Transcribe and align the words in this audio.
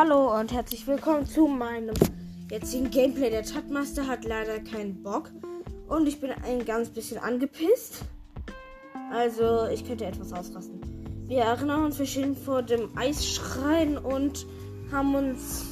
Hallo 0.00 0.38
und 0.38 0.52
herzlich 0.52 0.86
willkommen 0.86 1.26
zu 1.26 1.48
meinem 1.48 1.96
jetzigen 2.48 2.88
Gameplay. 2.88 3.30
Der 3.30 3.42
Chatmaster 3.42 4.06
hat 4.06 4.24
leider 4.24 4.60
keinen 4.60 5.02
Bock 5.02 5.32
und 5.88 6.06
ich 6.06 6.20
bin 6.20 6.30
ein 6.30 6.64
ganz 6.64 6.88
bisschen 6.88 7.18
angepisst. 7.18 8.04
Also, 9.10 9.66
ich 9.66 9.84
könnte 9.84 10.04
etwas 10.04 10.32
ausrasten. 10.32 10.80
Wir 11.26 11.38
erinnern 11.38 11.86
uns, 11.86 11.98
wir 11.98 12.06
stehen 12.06 12.36
vor 12.36 12.62
dem 12.62 12.96
Eisschrein 12.96 13.98
und 13.98 14.46
haben 14.92 15.16
uns 15.16 15.66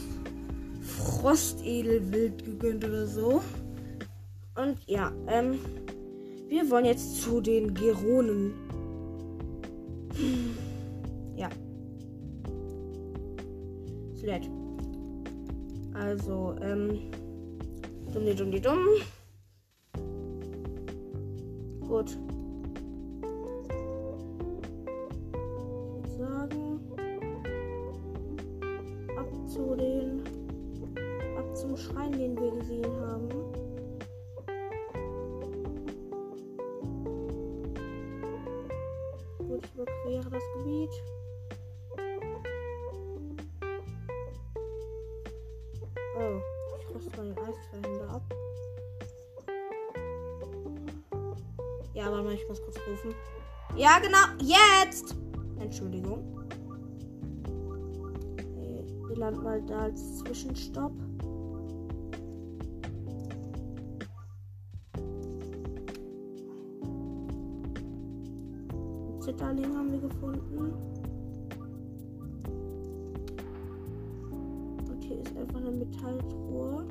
Frostedelwild 0.83 2.45
gegönnt 2.45 2.85
oder 2.85 3.07
so. 3.07 3.45
Und 4.57 4.81
ja, 4.89 5.13
ähm, 5.29 5.61
wir 6.49 6.69
wollen 6.69 6.87
jetzt 6.87 7.23
zu 7.23 7.41
den 7.41 7.75
Geronen. 7.75 8.55
Ja. 10.15 10.66
Sled. 14.27 14.51
Also, 15.95 16.57
ähm, 16.61 16.99
dumm, 18.13 18.37
dumm, 18.37 18.61
dumm. 18.61 18.89
Gut. 21.87 22.19
Entschuldigung. 55.77 56.25
Okay, 58.33 58.87
wir 59.09 59.17
landen 59.17 59.43
mal 59.43 59.61
da 59.67 59.81
als 59.81 60.17
Zwischenstopp. 60.21 60.93
Zitterling 69.21 69.77
haben 69.77 69.93
wir 69.93 70.01
gefunden. 70.01 70.73
Und 74.89 75.05
hier 75.05 75.21
ist 75.21 75.37
einfach 75.37 75.61
eine 75.61 75.73
Metalltruhe. 75.73 76.89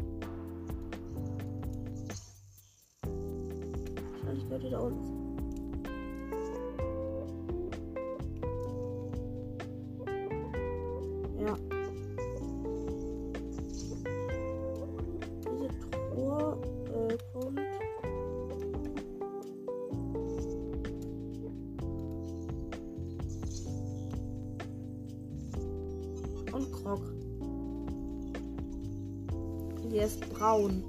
Wahrscheinlich 4.11 4.45
gehört 4.45 4.63
die 4.63 4.69
da 4.69 4.79
unten. 4.79 5.24
Braun. 30.45 30.83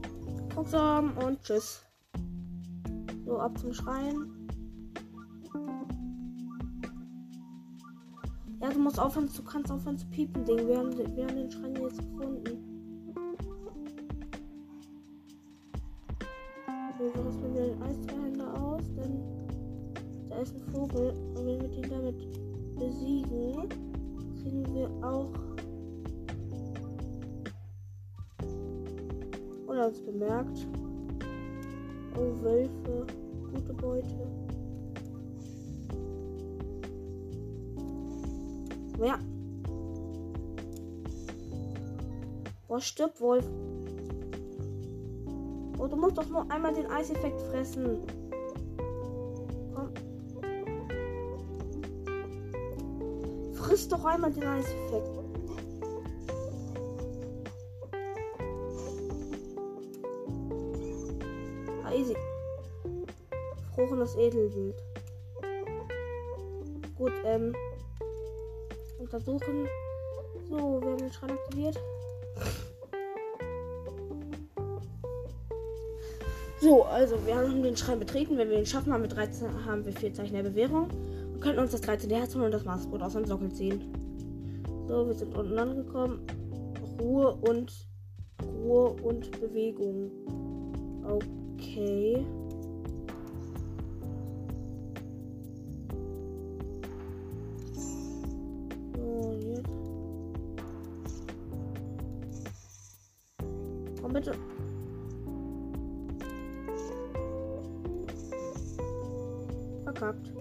Krogsam 0.53 1.17
und 1.17 1.43
tschüss. 1.43 1.83
So, 3.25 3.39
ab 3.39 3.57
zum 3.57 3.73
Schrein. 3.73 4.31
Ja, 8.61 8.69
du 8.69 8.79
musst 8.79 9.01
aufhören, 9.01 9.31
du 9.35 9.43
kannst 9.43 9.73
aufhören 9.73 9.97
zu 9.97 10.07
piepen, 10.09 10.45
Ding. 10.45 10.69
Wir 10.69 10.77
haben, 10.77 10.93
wir 10.99 11.27
haben 11.27 11.37
den 11.37 11.51
Schrein 11.51 11.75
jetzt 11.77 11.97
gefunden. 11.97 12.93
So, 16.99 17.23
rüsten 17.23 17.55
wir 17.55 17.63
den 17.63 17.83
Eisverhänder 17.83 18.63
aus, 18.63 18.83
denn 18.95 19.23
da 20.29 20.37
ist 20.37 20.55
ein 20.55 20.71
Vogel. 20.75 21.15
Und 21.35 21.47
wenn 21.47 21.63
wir 21.63 21.69
den 21.69 21.91
damit 21.91 22.79
besiegen, 22.79 23.71
kriegen 24.43 24.75
wir 24.75 24.91
auch 25.03 25.33
oder 29.77 29.89
uns 29.89 30.01
bemerkt. 30.01 30.67
Oh, 32.17 32.43
Wölfe. 32.43 33.07
Gute 33.53 33.75
Beute. 33.75 34.17
Ja. 39.05 39.19
Boah, 42.67 42.81
stirb, 42.81 43.21
Wolf. 43.21 43.45
Oh, 45.79 45.87
du 45.87 45.97
musst 45.97 46.17
doch 46.17 46.29
nur 46.29 46.51
einmal 46.51 46.73
den 46.73 46.87
Eiseffekt 46.87 47.41
fressen. 47.43 47.99
Komm. 49.75 49.91
Friss 53.53 53.89
doch 53.89 54.05
einmal 54.07 54.33
den 54.33 54.45
Eiseffekt. 54.45 55.16
Frochenes 64.07 64.17
Edelwild. 64.17 64.83
Gut, 66.97 67.13
ähm. 67.25 67.55
Untersuchen. 68.99 69.69
So, 70.49 70.81
wir 70.81 70.91
haben 70.91 70.99
den 70.99 71.13
Schrein 71.13 71.31
aktiviert. 71.31 71.79
So, 76.61 76.85
also 76.85 77.17
wir 77.27 77.37
haben 77.37 77.63
den 77.63 77.77
Schrein 77.77 77.99
betreten. 77.99 78.39
Wenn 78.39 78.49
wir 78.49 78.59
ihn 78.59 78.67
schaffen, 78.67 78.93
haben 78.93 79.03
wir 79.03 79.09
13, 79.09 79.65
haben 79.65 79.85
wir 79.85 79.93
vier 79.93 80.13
Zeichen 80.15 80.35
der 80.35 80.43
Bewährung 80.43 80.89
und 81.35 81.41
können 81.41 81.59
uns 81.59 81.73
das 81.73 81.83
13. 81.83 82.11
Herz 82.11 82.35
holen 82.35 82.47
und 82.47 82.55
das 82.55 82.65
Maßbrot 82.65 83.03
aus 83.03 83.13
dem 83.13 83.27
Sockel 83.27 83.53
ziehen. 83.53 83.93
So, 84.89 85.07
wir 85.07 85.15
sind 85.15 85.37
unten 85.37 85.59
angekommen. 85.59 86.27
Ruhe 87.01 87.35
und 87.35 87.73
Ruhe 88.43 88.97
und 89.03 89.31
Bewegung. 89.41 90.11
Okay. 91.05 92.25
Komm 104.07 104.13
bitte. 104.13 104.35
Verkackt. 109.83 110.33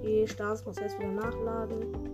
Okay, 0.00 0.26
Stars 0.26 0.66
muss 0.66 0.78
erst 0.78 0.98
wieder 0.98 1.12
nachladen. 1.12 2.09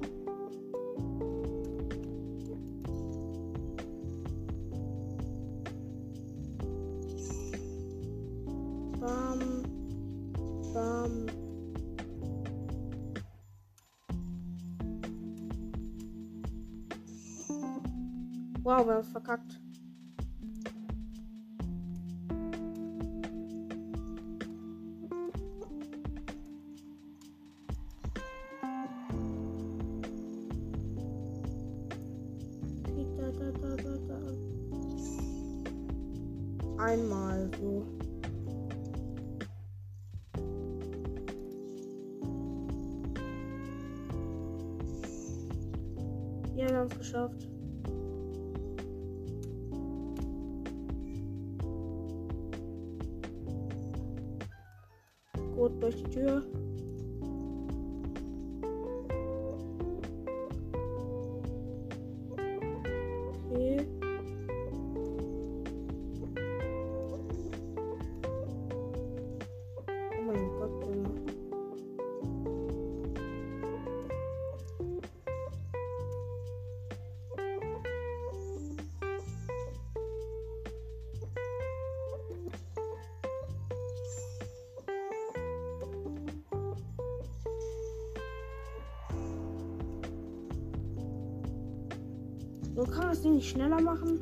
Nur 92.76 92.86
kann 92.86 92.98
man 92.98 93.08
das 93.08 93.22
Ding 93.22 93.36
nicht 93.36 93.48
schneller 93.48 93.80
machen. 93.80 94.20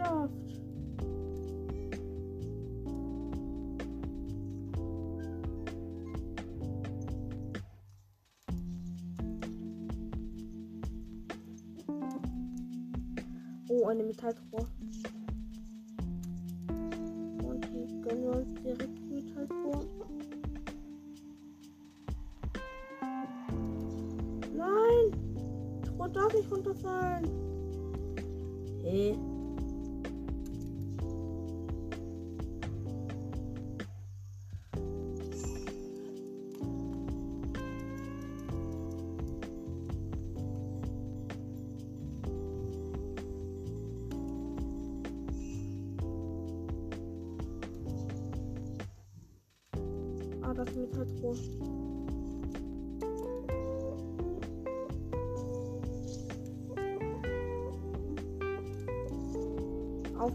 Geschafft. 0.00 0.32
Oh, 13.68 13.86
eine 13.88 14.02
Metalltruhe. 14.02 14.66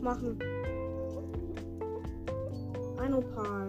Aufmachen. 0.05 0.37
Ein 2.99 3.13
Opal. 3.15 3.67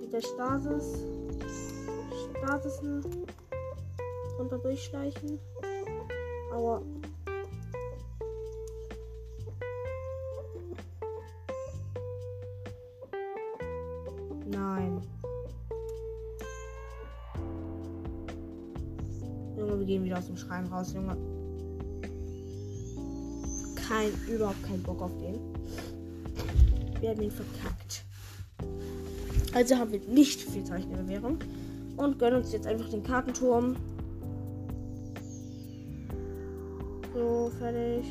Mit 0.00 0.12
der 0.12 0.20
Stasis. 0.20 1.04
Stasisen. 2.30 3.04
Runter 4.36 4.58
durchschleichen. 4.58 5.38
Aua. 6.52 6.82
Nein. 14.46 15.02
Junge, 19.56 19.78
wir 19.78 19.86
gehen 19.86 20.02
wieder 20.02 20.18
aus 20.18 20.26
dem 20.26 20.36
Schrein 20.36 20.66
raus, 20.66 20.92
Junge. 20.92 21.35
Kein, 23.88 24.10
überhaupt 24.28 24.62
kein 24.64 24.82
Bock 24.82 25.00
auf 25.02 25.12
den. 25.18 25.38
Wir 27.00 27.10
haben 27.10 27.22
ihn 27.22 27.30
verkackt. 27.30 28.04
Also 29.54 29.76
haben 29.76 29.92
wir 29.92 30.00
nicht 30.00 30.40
viel 30.40 30.64
Zeichnerbewährung. 30.64 31.38
Und 31.96 32.18
gönnen 32.18 32.38
uns 32.38 32.52
jetzt 32.52 32.66
einfach 32.66 32.88
den 32.88 33.02
Kartenturm. 33.02 33.76
So, 37.14 37.50
fertig. 37.58 38.04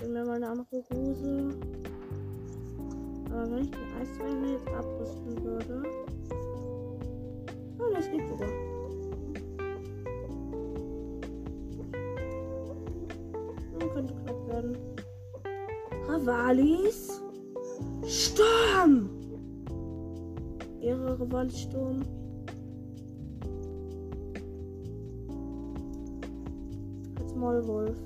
Will 0.00 0.08
mir 0.08 0.24
mal 0.24 0.36
eine 0.36 0.48
andere 0.48 0.84
Hose. 0.90 1.50
Aber 3.30 3.50
wenn 3.50 3.64
ich 3.64 3.70
den 3.70 3.80
Eisweichen 4.00 4.48
jetzt 4.48 4.68
abrüsten 4.68 5.44
würde. 5.44 5.82
Oh, 7.78 7.92
das 7.94 8.10
geht 8.10 8.26
sogar. 8.30 8.57
Ravalis 16.48 17.20
Sturm! 18.06 19.10
Ihre 20.80 21.20
Ravalis 21.20 21.60
Sturm. 21.60 22.02
Als 27.20 27.34
Mollwolf. 27.34 27.98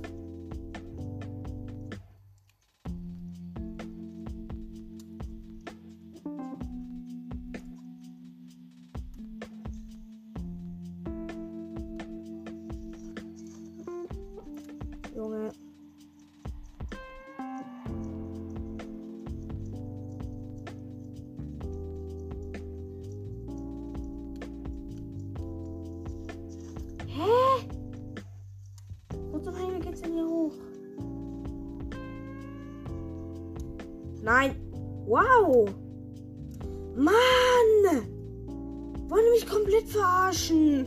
Nein. 34.22 34.54
Wow. 35.06 35.68
Mann. 36.94 37.12
Wollen 39.08 39.30
mich 39.32 39.46
komplett 39.46 39.88
verarschen? 39.88 40.86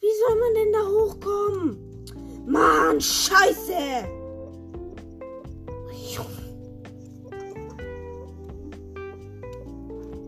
Wie 0.00 0.12
soll 0.26 0.40
man 0.40 0.54
denn 0.54 0.72
da 0.72 0.80
hochkommen? 0.86 1.76
Mann, 2.46 3.00
scheiße! 3.00 4.08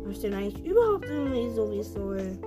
Was 0.05 0.13
ist 0.13 0.25
denn 0.25 0.35
eigentlich 0.35 0.65
überhaupt 0.65 1.07
irgendwie 1.07 1.51
so, 1.51 1.71
wie 1.71 1.79
es 1.79 1.93
soll? 1.95 2.39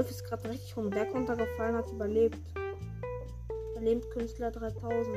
Wolf 0.00 0.10
ist 0.10 0.24
gerade 0.24 0.48
richtig 0.48 0.72
vom 0.72 0.88
Berg 0.88 1.12
runtergefallen, 1.12 1.76
hat 1.76 1.90
überlebt. 1.92 2.38
Überlebenskünstler 3.72 4.50
3000. 4.50 5.14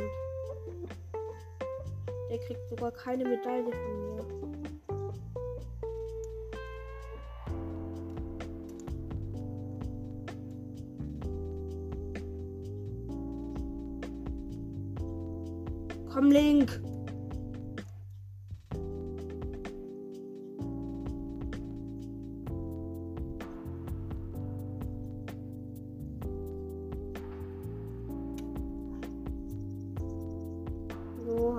Der 2.29 2.37
kriegt 2.39 2.67
sogar 2.67 2.91
keine 2.91 3.23
Medaille 3.23 3.63
von 3.63 4.15
mir. 4.15 4.42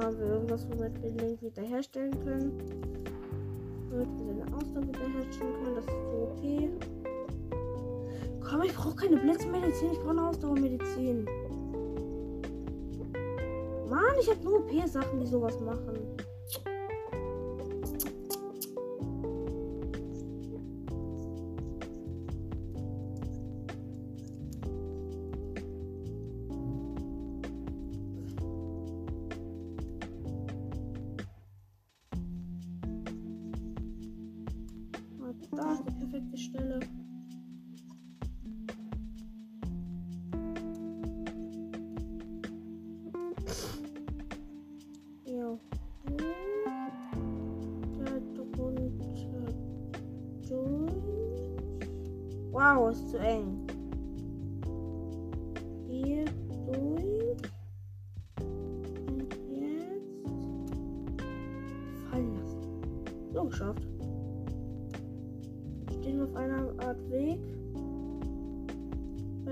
Haben 0.04 0.18
wir 0.18 0.26
irgendwas, 0.26 0.66
womit 0.70 1.02
wir 1.02 1.10
Link 1.10 1.40
wiederherstellen 1.42 2.12
können. 2.24 2.52
Womit 3.90 4.08
wir 4.18 4.26
seine 4.26 4.54
Ausdauer 4.54 4.86
wiederherstellen 4.86 5.54
können. 5.62 5.74
Das 5.76 5.86
ist 5.86 5.92
so 5.92 6.28
OP. 6.28 6.42
Komm, 8.40 8.62
ich 8.62 8.74
brauche 8.74 8.96
keine 8.96 9.16
Blitzmedizin, 9.16 9.92
ich 9.92 9.98
brauche 9.98 10.10
eine 10.10 10.28
Ausdauermedizin. 10.28 11.24
Mann, 13.88 14.14
ich 14.20 14.28
habe 14.28 14.44
nur 14.44 14.58
OP-Sachen, 14.58 15.20
die 15.20 15.26
sowas 15.26 15.58
machen. 15.60 15.98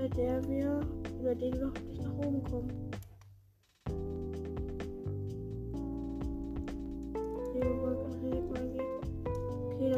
Bei 0.03 0.09
der 0.09 0.43
wir, 0.49 0.81
über 1.21 1.33
den 1.33 1.53
wir 1.53 1.67
hoffentlich 1.67 2.01
nach 2.01 2.13
oben 2.17 2.43
kommen. 2.43 2.91
Okay, 7.37 7.63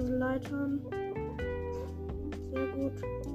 sind 0.02 0.20
Leitern. 0.20 0.82
Sehr 2.54 2.68
gut. 2.68 3.35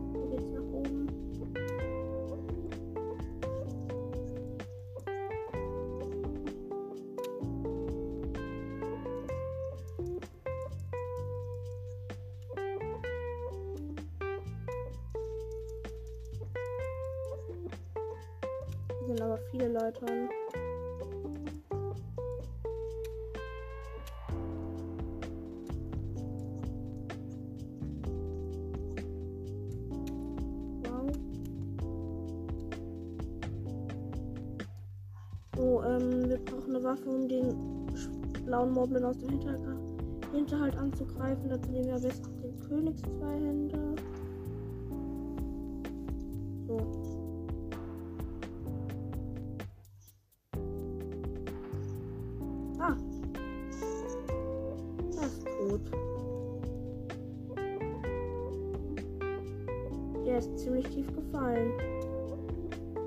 Moblin 38.91 39.05
aus 39.05 39.19
dem 39.19 39.29
Hinterhalt, 39.31 39.61
Hinterhalt 40.33 40.77
anzugreifen. 40.77 41.49
Dazu 41.49 41.71
nehmen 41.71 41.87
wir 41.87 41.95
am 41.95 42.03
besten 42.03 42.43
den 42.43 42.59
Königszweihänder. 42.69 43.95
So. 46.67 46.79
Ah. 52.81 52.97
Er 55.21 55.27
ist 55.27 55.45
tot. 55.45 55.81
Der 60.27 60.39
ist 60.39 60.59
ziemlich 60.59 60.87
tief 60.89 61.07
gefallen. 61.15 61.71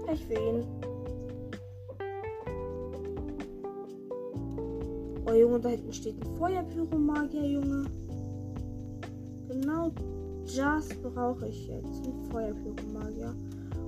Pech 0.05 0.25
für 0.25 0.33
ihn. 0.33 0.92
Oh 5.33 5.35
Junge, 5.35 5.59
da 5.59 5.69
hinten 5.69 5.91
steht 5.91 6.15
ein 6.23 6.37
Feuerpyromagier, 6.37 7.43
Junge. 7.43 7.85
Genau 9.49 9.91
das 10.55 10.89
brauche 11.01 11.47
ich 11.47 11.67
jetzt. 11.69 12.05
Ein 12.05 12.23
Feuerpyromagier, 12.29 13.35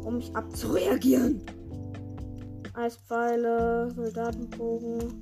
um 0.04 0.16
mich 0.18 0.36
abzureagieren. 0.36 1.44
Eispfeile, 2.74 3.92
Soldatenbogen. 3.92 5.22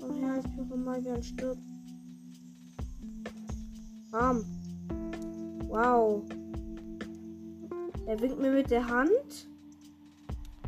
Komm 0.00 0.14
her, 0.20 0.32
Eispyromagier 0.38 1.14
und 1.16 1.24
stirb. 1.26 1.58
Bam. 4.10 4.42
Wow. 5.68 6.22
Er 8.06 8.18
winkt 8.22 8.40
mir 8.40 8.52
mit 8.52 8.70
der 8.70 8.88
Hand. 8.88 9.48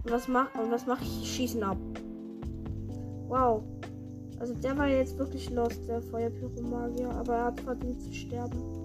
Und 0.04 0.10
was 0.10 0.28
macht 0.28 0.54
und 0.56 0.70
was 0.70 0.86
mache 0.86 1.04
ich? 1.04 1.22
Ich 1.22 1.36
schieße 1.36 1.56
ihn 1.56 1.64
ab. 1.64 1.78
Wow. 3.28 3.62
Also 4.40 4.54
der 4.54 4.76
war 4.78 4.88
jetzt 4.88 5.18
wirklich 5.18 5.50
lost, 5.50 5.80
der 5.88 6.00
Feuerpyromagier, 6.00 7.10
aber 7.10 7.34
er 7.34 7.44
hat 7.46 7.60
verdient 7.60 8.00
zu 8.02 8.12
sterben. 8.12 8.77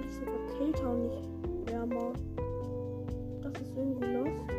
Wird 0.00 0.06
eigentlich 0.06 0.14
sogar 0.14 0.40
kälter 0.58 0.90
und 0.90 1.02
nicht 1.02 1.70
wärmer. 1.70 2.12
Das 3.42 3.52
ist 3.60 3.76
irgendwie 3.76 4.06
lost. 4.06 4.50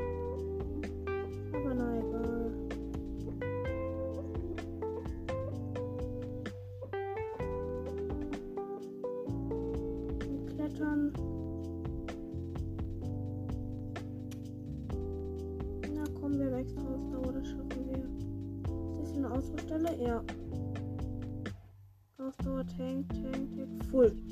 Aber 1.53 1.73
na 1.73 1.97
egal. 1.97 2.51
Klettern. 10.55 11.13
Na 15.93 16.03
komm, 16.19 16.39
wir 16.39 16.45
haben 16.45 16.57
extra 16.57 16.81
Ausdauer, 16.81 17.33
das 17.33 17.47
schaffen 17.47 17.87
wir. 17.89 19.03
Ist 19.03 19.11
das 19.11 19.17
eine 19.17 19.31
Ausbaustelle? 19.31 20.03
Ja. 20.03 20.23
Ausdauer, 22.17 22.65
Tank, 22.77 23.09
Tank, 23.09 23.55
Tank, 23.55 23.85
Full. 23.89 24.30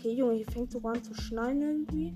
Okay, 0.00 0.14
Junge, 0.14 0.32
hier 0.32 0.46
fängt 0.46 0.72
sogar 0.72 0.94
an 0.94 1.04
zu 1.04 1.12
schneien 1.12 1.60
irgendwie. 1.60 2.14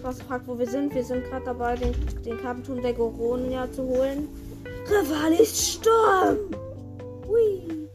Tatmaster 0.00 0.24
fragt, 0.24 0.48
wo 0.48 0.58
wir 0.58 0.66
sind. 0.66 0.94
Wir 0.94 1.04
sind 1.04 1.24
gerade 1.24 1.44
dabei, 1.44 1.76
den, 1.76 1.94
den 2.24 2.38
Kartenturm 2.38 2.80
der 2.80 2.94
Goronia 2.94 3.70
zu 3.70 3.82
holen. 3.82 4.28
Rivalis 4.86 5.74
Sturm! 5.74 6.38
Hui! 7.26 7.88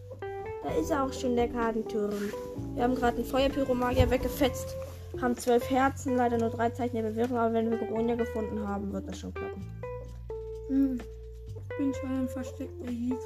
Da 0.64 0.70
ist 0.80 0.92
auch 0.92 1.12
schon 1.12 1.36
der 1.36 1.48
Kartenturm. 1.48 2.14
Wir 2.76 2.84
haben 2.84 2.96
gerade 2.96 3.18
einen 3.18 3.26
Feuerpyromagier 3.26 4.10
weggefetzt. 4.10 4.76
Haben 5.22 5.36
zwölf 5.38 5.70
Herzen, 5.70 6.16
leider 6.18 6.38
nur 6.38 6.50
drei 6.50 6.70
Zeichen 6.70 6.96
der 6.96 7.04
Bewährung, 7.04 7.38
aber 7.38 7.54
wenn 7.54 7.72
wir 7.72 7.78
Goronia 7.78 8.16
gefunden 8.16 8.68
haben, 8.68 8.92
wird 8.92 9.08
das 9.08 9.20
schon 9.20 9.34
klappen. 9.34 9.66
Hm. 10.68 11.00
Ich 11.48 11.78
bin 11.78 11.94
schon 11.94 12.10
ein 12.12 12.28
versteckter 12.28 12.90
Jäger. 12.90 13.18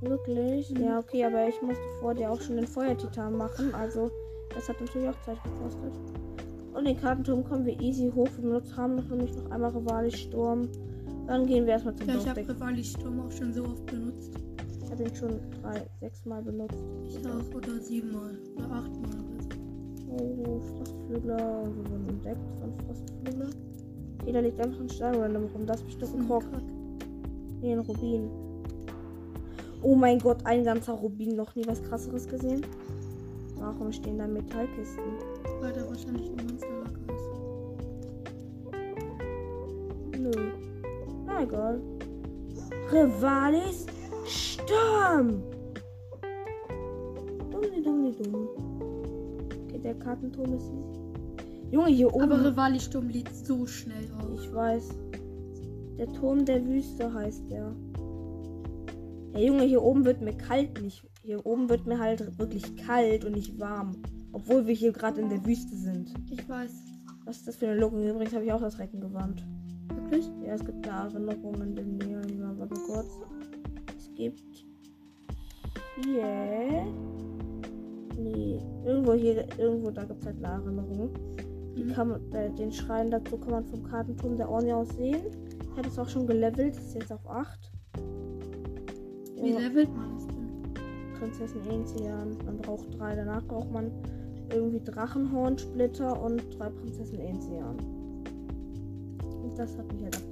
Wirklich? 0.00 0.70
Mhm. 0.70 0.84
Ja, 0.84 0.98
okay, 0.98 1.24
aber 1.24 1.48
ich 1.48 1.60
musste 1.62 1.82
vor 2.00 2.14
dir 2.14 2.30
auch 2.30 2.40
schon 2.40 2.56
den 2.56 2.66
Feuertitan 2.66 3.36
machen, 3.36 3.74
also 3.74 4.10
das 4.54 4.68
hat 4.68 4.80
natürlich 4.80 5.08
auch 5.08 5.22
Zeit 5.24 5.38
gekostet. 5.42 5.92
Und 6.76 6.84
den 6.86 7.00
Kartenturm 7.00 7.42
kommen 7.44 7.64
wir 7.64 7.80
easy 7.80 8.10
hoch. 8.14 8.28
Wir 8.36 8.42
benutzt- 8.50 8.76
haben 8.76 8.96
noch 8.96 9.08
nämlich 9.08 9.34
noch 9.34 9.50
einmal 9.50 9.70
Rivalis 9.70 10.18
Sturm. 10.18 10.68
Dann 11.26 11.46
gehen 11.46 11.64
wir 11.64 11.72
erstmal 11.72 11.96
zum 11.96 12.08
Ja, 12.08 12.14
ich 12.16 12.28
habe. 12.28 12.40
Rivali 12.48 12.84
Sturm 12.84 13.20
auch 13.20 13.30
schon 13.32 13.52
so 13.52 13.64
oft 13.64 13.86
benutzt. 13.86 14.32
Ich 14.84 14.90
habe 14.90 15.02
ihn 15.04 15.14
schon 15.16 15.30
drei, 15.62 15.82
sechs 16.00 16.24
Mal 16.26 16.42
benutzt. 16.42 16.76
Ich 17.08 17.16
auch. 17.18 17.54
Oder. 17.56 17.68
Oder 18.56 18.70
achtmal. 18.70 19.10
Oder 19.10 19.42
so. 19.42 19.48
Oh, 20.10 20.60
Frostflügler. 20.60 21.36
Wir 21.64 21.90
wurden 21.90 22.08
entdeckt 22.08 22.38
von 22.60 22.72
Frostflügler. 22.86 23.48
Okay, 24.20 24.32
da 24.32 24.40
liegt 24.40 24.60
einfach 24.60 24.80
ein 24.80 24.88
Steinrandom 24.88 25.44
rum. 25.46 25.66
Das 25.66 25.78
ist 25.80 25.86
bestimmt 25.86 26.14
ein 26.20 26.26
Krog. 26.26 26.42
Kack. 26.52 26.62
Nee, 27.62 27.72
ein 27.72 27.78
Rubin. 27.80 28.28
Oh 29.82 29.94
mein 29.94 30.18
Gott, 30.18 30.38
ein 30.44 30.62
ganzer 30.62 30.92
Rubin. 30.92 31.36
Noch 31.36 31.54
nie 31.56 31.66
was 31.66 31.82
krasseres 31.82 32.28
gesehen. 32.28 32.62
Warum 33.58 33.90
stehen 33.92 34.18
da 34.18 34.26
Metallkisten? 34.26 35.02
Weil 35.60 35.72
da 35.72 35.88
wahrscheinlich 35.88 36.30
ein 36.30 36.36
Monsterlager 36.46 37.00
ist. 37.14 37.30
Nö. 40.18 40.30
Na 41.26 41.42
egal. 41.42 41.80
Rivalis 42.92 43.86
Sturm. 44.26 45.42
Dummi, 47.50 47.82
dummi, 47.82 48.12
dumm. 48.12 48.48
Okay, 49.66 49.78
der 49.78 49.94
Kartenturm 49.94 50.52
ist 50.54 50.66
easy. 50.66 51.06
Junge, 51.70 51.88
hier 51.88 52.14
oben. 52.14 52.32
Aber 52.32 52.44
Rivali 52.44 52.78
Sturm 52.78 53.08
lädt 53.08 53.34
so 53.34 53.66
schnell 53.66 54.08
auf. 54.18 54.40
ich 54.40 54.52
weiß. 54.52 54.88
Der 55.98 56.12
Turm 56.12 56.44
der 56.44 56.64
Wüste 56.64 57.12
heißt 57.12 57.50
der. 57.50 57.74
Ja, 59.32 59.40
Junge, 59.40 59.64
hier 59.64 59.82
oben 59.82 60.04
wird 60.04 60.20
mir 60.20 60.36
kalt 60.36 60.80
nicht. 60.80 61.04
Hier 61.22 61.44
oben 61.44 61.68
wird 61.68 61.86
mir 61.86 61.98
halt 61.98 62.38
wirklich 62.38 62.76
kalt 62.76 63.24
und 63.24 63.32
nicht 63.32 63.58
warm. 63.58 63.96
Obwohl 64.36 64.66
wir 64.66 64.74
hier 64.74 64.92
gerade 64.92 65.18
in 65.22 65.30
der 65.30 65.42
Wüste 65.46 65.74
sind. 65.74 66.12
Ich 66.30 66.46
weiß. 66.46 66.70
Was 67.24 67.38
ist 67.38 67.48
das 67.48 67.56
für 67.56 67.68
eine 67.68 67.80
Logik? 67.80 68.06
Übrigens 68.10 68.34
habe 68.34 68.44
ich 68.44 68.52
auch 68.52 68.60
das 68.60 68.78
Recken 68.78 69.00
gewarnt. 69.00 69.42
Wirklich? 69.88 70.30
Ja, 70.44 70.52
es 70.54 70.62
gibt 70.64 70.86
eine 70.86 71.08
Erinnerung 71.08 71.54
in 71.62 71.74
der 71.74 71.84
Nähe. 71.86 72.20
Ja, 72.38 72.52
warte 72.58 72.74
kurz. 72.86 73.08
Es 73.96 74.12
gibt 74.14 74.66
hier. 76.04 76.84
Nee, 78.18 78.60
irgendwo 78.84 79.14
hier, 79.14 79.46
irgendwo 79.58 79.90
da 79.90 80.04
gibt 80.04 80.20
es 80.20 80.26
halt 80.26 80.44
eine 80.44 80.62
Erinnerung. 80.62 81.10
Die 81.74 81.84
Mhm. 81.84 81.92
kann 81.94 82.08
man, 82.08 82.32
äh, 82.34 82.50
den 82.50 82.70
Schrein 82.72 83.10
dazu 83.10 83.38
kann 83.38 83.52
man 83.52 83.64
vom 83.64 83.82
Kartenturm 83.84 84.36
der 84.36 84.50
Ornia 84.50 84.76
aus 84.76 84.90
sehen. 84.96 85.22
Ich 85.62 85.78
hatte 85.78 85.88
es 85.88 85.98
auch 85.98 86.08
schon 86.10 86.26
gelevelt, 86.26 86.76
ist 86.76 86.94
jetzt 86.94 87.10
auf 87.10 87.26
8. 87.26 87.72
Wie 89.40 89.50
Ja, 89.52 89.60
levelt 89.60 89.88
man 89.96 90.16
es 90.18 90.26
denn? 90.26 90.46
Prinzessin 91.18 91.66
Enzian. 91.70 92.36
Man 92.44 92.58
braucht 92.58 92.98
drei. 92.98 93.14
Danach 93.16 93.42
braucht 93.46 93.70
man 93.72 93.90
irgendwie 94.52 94.80
Drachenhornsplitter 94.84 96.20
und 96.22 96.42
drei 96.58 96.68
Prinzessin 96.70 97.20
Enzian. 97.20 97.76
Und 99.42 99.58
das 99.58 99.76
hat 99.76 99.92
mich 99.92 100.02
halt. 100.04 100.22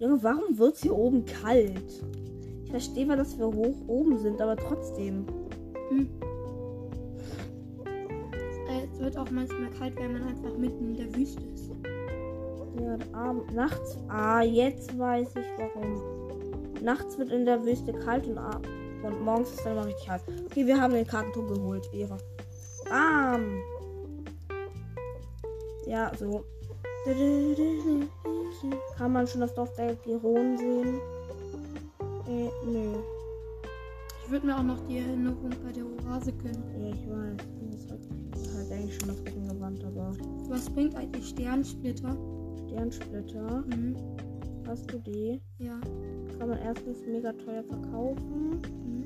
Junge, 0.00 0.22
warum 0.22 0.58
wird's 0.58 0.82
hier 0.82 0.96
oben 0.96 1.24
kalt? 1.24 2.04
Ich 2.64 2.70
verstehe 2.70 3.06
mal, 3.06 3.16
dass 3.16 3.38
wir 3.38 3.46
hoch 3.46 3.76
oben 3.86 4.18
sind, 4.18 4.40
aber 4.40 4.56
trotzdem. 4.56 5.24
Hm. 5.90 6.08
Äh, 8.68 8.86
Es 8.92 8.98
wird 8.98 9.16
auch 9.16 9.30
manchmal 9.30 9.70
kalt, 9.70 9.94
wenn 9.96 10.12
man 10.14 10.24
einfach 10.24 10.56
mitten 10.58 10.90
in 10.90 10.96
der 10.96 11.14
Wüste 11.14 11.42
ist. 11.54 11.70
Ja, 12.80 12.96
abend, 13.12 13.54
nachts. 13.54 13.98
Ah, 14.08 14.42
jetzt 14.42 14.98
weiß 14.98 15.28
ich 15.36 15.46
warum. 15.58 16.02
Nachts 16.82 17.16
wird 17.18 17.30
in 17.30 17.44
der 17.46 17.64
Wüste 17.64 17.92
kalt 17.92 18.26
und, 18.26 18.36
ab- 18.36 18.66
und 19.04 19.24
morgens 19.24 19.50
ist 19.50 19.64
dann 19.64 19.72
immer 19.72 19.86
richtig 19.86 20.08
heiß. 20.08 20.22
Okay, 20.46 20.66
wir 20.66 20.80
haben 20.80 20.94
den 20.94 21.06
Kartenturm 21.06 21.48
geholt. 21.48 21.88
Ehre. 21.92 22.18
Bam! 22.88 23.60
Ja, 25.86 26.10
so. 26.18 26.44
Kann 28.96 29.12
man 29.12 29.26
schon 29.26 29.42
das 29.42 29.54
Dorf 29.54 29.74
der 29.74 29.94
Giron 29.96 30.56
sehen? 30.56 31.00
Äh, 32.26 32.50
nö. 32.66 32.94
Ich 34.24 34.30
würde 34.30 34.46
mir 34.46 34.56
auch 34.56 34.62
noch 34.62 34.78
die 34.88 34.98
Erinnerung 34.98 35.50
bei 35.62 35.72
der 35.72 35.84
Oase 35.84 36.32
gönnen. 36.32 36.64
Ja, 36.80 36.88
ich 36.88 37.06
weiß. 37.06 37.36
Das 38.30 38.40
ist 38.40 38.54
halt, 38.54 38.56
halt 38.56 38.72
eigentlich 38.72 38.98
schon 38.98 39.08
das 39.08 39.24
Gegengewandt, 39.24 39.84
aber. 39.84 40.12
Was 40.48 40.70
bringt 40.70 40.96
eigentlich 40.96 41.28
Sternsplitter? 41.28 42.16
Sternsplitter. 42.66 43.64
Mhm. 43.66 43.96
Hast 44.66 44.90
du 44.90 44.98
die? 44.98 45.42
Ja. 45.58 45.78
Kann 46.38 46.48
man 46.48 46.58
erstens 46.58 46.98
mega 47.06 47.32
teuer 47.32 47.62
verkaufen. 47.64 48.60
Mhm. 48.60 49.04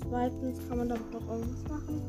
Zweitens 0.00 0.58
kann 0.68 0.78
man 0.78 0.88
damit 0.88 1.12
noch 1.12 1.28
irgendwas 1.28 1.64
machen. 1.68 2.02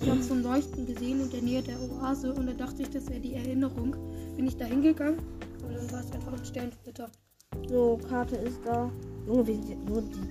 Ich 0.00 0.10
habe 0.10 0.22
so 0.22 0.34
ein 0.34 0.42
Leuchten 0.42 0.86
gesehen 0.86 1.20
in 1.20 1.30
der 1.30 1.42
Nähe 1.42 1.62
der 1.62 1.76
Oase 1.80 2.34
und 2.34 2.46
da 2.46 2.52
dachte 2.52 2.82
ich, 2.82 2.90
das 2.90 3.08
wäre 3.08 3.20
die 3.20 3.34
Erinnerung. 3.34 3.96
Bin 4.36 4.46
ich 4.46 4.56
da 4.56 4.66
hingegangen 4.66 5.18
und 5.62 5.74
dann 5.74 5.90
war 5.92 6.00
es 6.00 6.12
einfach 6.12 6.32
ein 6.32 6.44
Sternsplitter. 6.44 7.08
So, 7.68 7.98
Karte 8.08 8.36
ist 8.36 8.60
da. 8.64 8.90
Junge, 9.26 9.44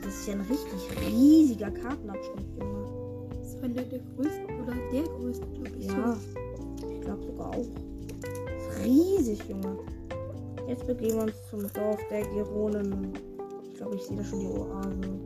das 0.04 0.14
ist 0.14 0.28
ja 0.28 0.34
ein 0.34 0.42
richtig 0.42 1.10
riesiger 1.10 1.72
Kartenabschnitt, 1.72 2.46
Junge. 2.60 3.30
Das 3.42 3.62
war 3.62 3.70
der, 3.70 3.84
der 3.86 4.00
größte 4.00 4.46
oder 4.62 4.74
der 4.92 5.04
größte, 5.04 5.48
glaube 5.48 5.78
ich. 5.80 5.88
Ja, 5.88 6.18
ich 6.92 7.02
glaube 7.02 7.24
sogar 7.26 7.50
auch. 7.50 7.66
Riesig, 8.84 9.40
Junge. 9.50 9.80
Jetzt 10.68 10.88
begeben 10.88 11.16
wir 11.16 11.24
uns 11.24 11.34
zum 11.50 11.62
Dorf 11.74 12.00
der 12.10 12.22
Geronen. 12.22 13.14
Ich 13.64 13.74
glaube, 13.76 13.96
ich 13.96 14.04
sehe 14.04 14.18
da 14.18 14.24
schon 14.24 14.40
die 14.40 14.48
Oase. 14.48 15.20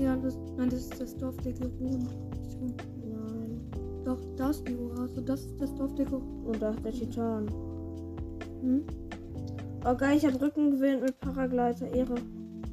Ja, 0.00 0.16
das, 0.16 0.36
nein, 0.56 0.70
das 0.70 0.80
ist 0.80 1.00
das 1.00 1.16
Dorf 1.16 1.36
der 1.38 1.52
Gerunen. 1.52 2.08
Schon. 2.50 2.74
Nein. 3.10 3.60
Doch, 4.04 4.18
da 4.36 4.50
ist 4.50 4.66
die 4.66 4.76
Oase. 4.76 5.22
Das 5.22 5.40
ist 5.44 5.60
das 5.60 5.74
Dorf 5.74 5.94
der 5.94 6.06
Gerunen. 6.06 6.46
Und 6.46 6.62
da 6.62 6.70
ist 6.70 6.84
der 6.84 6.92
Titan. 6.92 7.46
Hm? 8.62 8.84
Oh 9.86 9.94
geil, 9.94 10.16
ich 10.16 10.24
habe 10.26 10.40
Rücken 10.40 10.70
gewählt 10.70 11.02
mit 11.02 11.20
Paragleiter. 11.20 11.86
Ehre. 11.92 12.14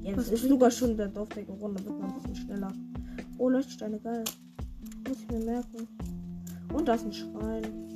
Ja, 0.02 0.16
das 0.16 0.32
Was 0.32 0.42
ist 0.42 0.48
sogar 0.48 0.70
das? 0.70 0.78
schon 0.78 0.96
der 0.96 1.10
Dorf 1.10 1.30
der 1.30 1.44
Geronen. 1.44 1.76
Da 1.76 1.86
wird 1.86 2.00
man 2.00 2.10
ein 2.10 2.16
bisschen 2.16 2.36
schneller. 2.36 2.72
Oh, 3.38 3.50
Leuchtsteine, 3.50 4.00
geil. 4.00 4.24
Muss 5.08 5.18
ich 5.20 5.32
mir 5.32 5.44
merken. 5.44 5.88
Und 6.74 6.88
da 6.88 6.94
ist 6.94 7.06
ein 7.06 7.12
Schrein. 7.14 7.91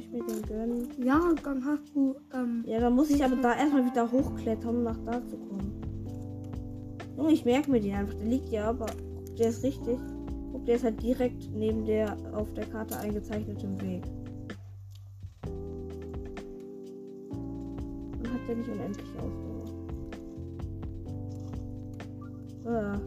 Ich 0.00 0.10
mir 0.10 0.24
den 0.24 0.40
gönnen? 0.40 0.88
Ja, 1.04 1.20
Ganghaku, 1.42 2.14
ähm, 2.32 2.64
Ja, 2.66 2.80
da 2.80 2.88
muss 2.88 3.10
ich 3.10 3.22
aber 3.22 3.36
da 3.36 3.54
erstmal 3.54 3.84
wieder 3.84 4.10
hochklettern, 4.10 4.76
um 4.76 4.82
nach 4.84 4.96
da 5.04 5.22
zu 5.26 5.36
kommen. 5.36 5.74
Junge, 7.18 7.32
ich 7.32 7.44
merke 7.44 7.70
mir 7.70 7.80
den 7.80 7.94
einfach. 7.94 8.14
Der 8.14 8.24
liegt 8.24 8.48
ja, 8.48 8.70
aber 8.70 8.86
der 9.38 9.50
ist 9.50 9.62
richtig. 9.62 9.98
Guck, 10.52 10.64
der 10.64 10.76
ist 10.76 10.84
halt 10.84 11.02
direkt 11.02 11.50
neben 11.52 11.84
der 11.84 12.16
auf 12.32 12.50
der 12.54 12.64
Karte 12.64 12.96
eingezeichneten 12.96 13.78
Weg. 13.82 14.02
Und 18.16 18.32
hat 18.32 18.48
der 18.48 18.56
nicht 18.56 18.70
unendlich 18.70 19.08
Ausdauer. 19.18 19.66
Äh. 22.64 22.98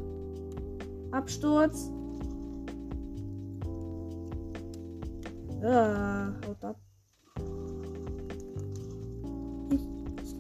Absturz. 1.11 1.91
Äh, 5.63 6.47
haut 6.47 6.63
ab. 6.63 6.82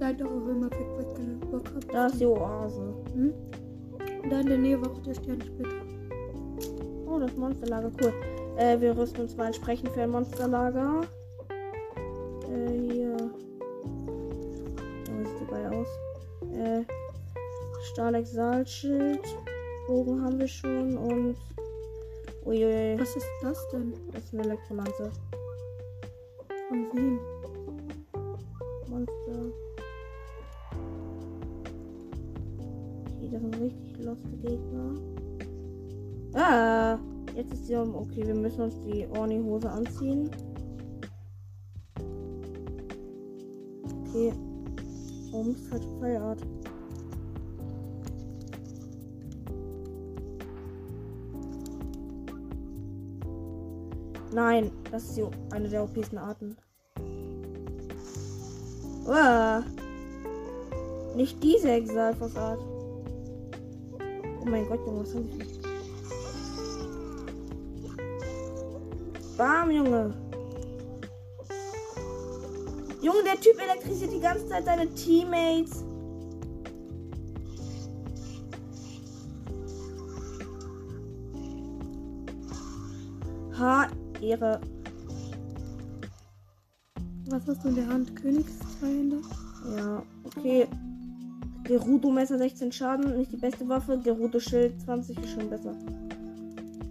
Leite 0.03 0.25
auch 0.25 0.47
immer 0.49 0.69
keinen 0.69 1.39
Bock 1.39 1.65
habe. 1.65 1.87
Da 1.91 2.07
ist 2.07 2.19
die 2.19 2.25
Oase. 2.25 2.93
Hm? 3.13 3.33
Und 4.21 4.29
da 4.29 4.39
in 4.41 4.47
der 4.47 4.57
Nähe 4.57 4.81
war 4.81 4.91
auch 4.91 5.01
der 5.01 5.13
Sternsplitter. 5.13 5.69
Oh, 7.07 7.19
das 7.19 7.35
Monsterlager, 7.37 7.91
cool. 8.01 8.13
Äh, 8.57 8.79
wir 8.81 8.97
rüsten 8.97 9.21
uns 9.21 9.37
mal 9.37 9.47
entsprechend 9.47 9.89
für 9.89 10.01
ein 10.01 10.09
Monsterlager. 10.09 11.01
Äh, 12.49 12.91
hier. 12.91 13.15
Oh, 15.09 15.25
sieht 15.25 15.39
so 15.39 15.45
geil 15.45 15.73
aus. 15.73 15.87
Äh, 16.53 16.83
Stahlexalschild. 17.91 19.23
Bogen 19.87 20.21
haben 20.21 20.39
wir 20.39 20.47
schon 20.47 20.97
und. 20.97 21.37
Uiuiui, 22.45 22.99
Was 22.99 23.15
ist 23.15 23.27
das 23.41 23.69
denn? 23.69 23.93
das 24.11 24.25
ist 24.25 24.33
eine 24.33 24.43
Elektrolanze. 24.43 25.11
Von 26.67 26.87
wem? 26.93 27.19
Jetzt 37.73 37.87
ist 37.87 37.87
sie 37.87 37.89
um. 37.89 37.95
Okay, 37.95 38.27
wir 38.27 38.35
müssen 38.35 38.61
uns 38.61 38.79
die 38.81 39.07
Orni-Hose 39.17 39.69
anziehen. 39.69 40.29
Okay. 44.07 44.33
Warum 45.31 45.51
ist 45.51 45.67
falsche 45.67 45.87
Pfeilart? 45.99 46.39
Nein, 54.31 54.71
das 54.91 55.09
ist 55.09 55.21
eine 55.51 55.69
der 55.69 55.83
OPsten 55.83 56.17
Arten. 56.17 56.57
Uah. 59.05 59.63
Nicht 61.15 61.43
diese 61.43 61.69
Exalfos-Art. 61.71 62.59
Oh 64.41 64.45
mein 64.45 64.67
Gott, 64.67 64.79
Junge, 64.87 65.01
was 65.01 65.13
haben 65.13 65.29
die? 65.29 65.52
Bam, 69.37 69.71
Junge. 69.71 70.13
Junge, 73.01 73.23
der 73.23 73.39
Typ 73.41 73.59
elektrisiert 73.59 74.13
die 74.13 74.19
ganze 74.19 74.47
Zeit 74.47 74.65
seine 74.65 74.87
Teammates. 74.93 75.83
Ha, 83.57 83.87
Ehre. 84.21 84.61
Was 87.29 87.47
hast 87.47 87.63
du 87.63 87.69
in 87.69 87.75
der 87.75 87.87
Hand? 87.87 88.15
Königszweihänder? 88.15 89.21
Ja, 89.75 90.03
okay. 90.25 90.67
Gerudo-Messer 91.63 92.37
16 92.37 92.71
Schaden, 92.71 93.17
nicht 93.17 93.31
die 93.31 93.37
beste 93.37 93.67
Waffe. 93.67 93.97
Gerudo-Schild 93.97 94.79
20 94.81 95.17
ist 95.17 95.31
schon 95.31 95.49
besser. 95.49 95.73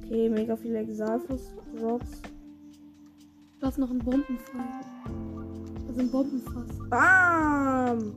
Okay, 0.05 0.29
mega 0.29 0.57
viele 0.57 0.81
Exalfus-Drops. 0.81 2.32
Du 3.63 3.69
hast 3.69 3.79
noch 3.79 3.91
einen 3.91 4.01
Bombenfall. 4.01 4.61
Also 5.87 6.01
ein 6.01 6.11
Bombenfass. 6.11 6.67
Bam! 6.91 8.13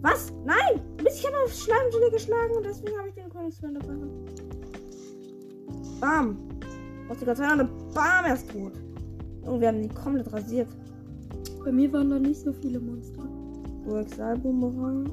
Was? 0.00 0.32
Nein! 0.46 0.80
Ich 1.06 1.26
habe 1.26 1.36
auf 1.44 1.52
Schleimgelee 1.52 2.10
geschlagen 2.12 2.56
und 2.56 2.64
deswegen 2.64 2.96
habe 2.96 3.08
ich 3.10 3.14
den 3.14 3.28
Königsmann 3.28 3.74
dabei. 3.74 3.94
Bam! 6.00 6.38
Aus 7.10 7.18
die 7.18 7.26
ganze 7.26 7.42
Zeit 7.42 7.58
Bam, 7.92 8.24
er 8.24 8.34
ist 8.34 8.50
tot. 8.50 8.72
Und 9.42 9.60
wir 9.60 9.68
haben 9.68 9.82
die 9.82 9.90
komplett 9.90 10.32
rasiert. 10.32 10.68
Bei 11.62 11.72
mir 11.72 11.92
waren 11.92 12.08
da 12.08 12.18
nicht 12.18 12.40
so 12.40 12.54
viele 12.54 12.80
Monster. 12.80 13.28
Exalbumerang. 14.00 15.12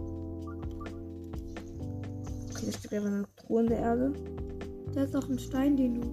Okay, 2.51 2.67
da 2.67 2.71
steht 2.71 2.93
einfach 2.93 3.09
eine 3.09 3.25
Truhe 3.35 3.63
in 3.63 3.67
der 3.67 3.79
Erde. 3.79 4.13
Da 4.93 5.03
ist 5.03 5.15
auch 5.15 5.29
ein 5.29 5.39
Stein, 5.39 5.77
den 5.77 6.01
du. 6.01 6.07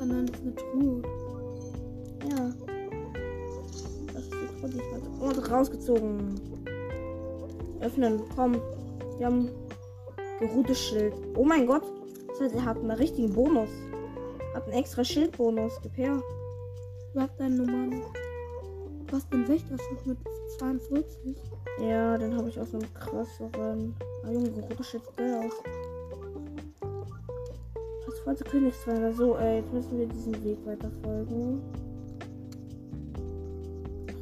Ah 0.00 0.04
nein, 0.04 0.26
das 0.26 0.36
ist 0.36 0.42
eine 0.42 0.54
Truhe. 0.54 1.02
Ja. 2.30 2.52
Das 4.12 4.22
ist 4.22 4.32
die 4.32 4.60
Truhe, 4.60 4.70
die 4.70 4.78
ich 4.78 4.92
hatte. 4.92 5.38
Und 5.38 5.50
rausgezogen. 5.50 6.40
Öffnen, 7.80 8.22
komm. 8.34 8.60
Wir 9.18 9.26
haben 9.26 9.48
geruhtes 10.38 10.78
Schild. 10.78 11.14
Oh 11.34 11.44
mein 11.44 11.66
Gott. 11.66 11.84
Das 12.28 12.40
heißt, 12.40 12.54
er 12.54 12.64
hat 12.64 12.78
einen 12.78 12.90
richtigen 12.90 13.32
Bonus. 13.32 13.70
Hat 14.54 14.64
einen 14.64 14.74
extra 14.74 15.04
Schildbonus. 15.04 15.72
Gib 15.82 15.96
her. 15.96 16.22
Du 17.14 17.20
hast 17.20 17.38
deinen 17.40 17.56
normalen. 17.56 18.02
Du 19.06 19.16
hast 19.16 19.32
den 19.32 19.48
Wächterschutz 19.48 20.04
mit 20.04 20.18
42. 20.58 21.36
Ja, 21.80 22.16
den 22.18 22.36
habe 22.36 22.48
ich 22.48 22.60
aus 22.60 22.74
einem 22.74 22.92
krasseren. 22.94 23.94
Ah, 24.24 24.30
Junge, 24.30 24.50
geruhtes 24.50 24.88
Schild 24.88 25.04
sieht 25.04 25.16
geil 25.16 25.46
aus. 25.46 25.52
Das 28.26 28.40
wollte 28.40 28.50
Königsweiler. 28.50 29.12
So, 29.12 29.36
ey, 29.36 29.58
jetzt 29.60 29.72
müssen 29.72 29.98
wir 29.98 30.08
diesen 30.08 30.42
Weg 30.42 30.58
weiter 30.66 30.90
folgen. 31.04 31.62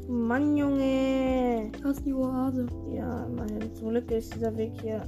Mann, 0.06 0.54
Junge. 0.58 1.70
Du 1.72 1.88
hast 1.88 2.04
die 2.04 2.12
Oase. 2.12 2.66
Ja, 2.92 3.24
immerhin. 3.24 3.74
Zum 3.74 3.88
Glück 3.88 4.10
ist 4.10 4.34
dieser 4.34 4.54
Weg 4.58 4.72
hier. 4.82 5.02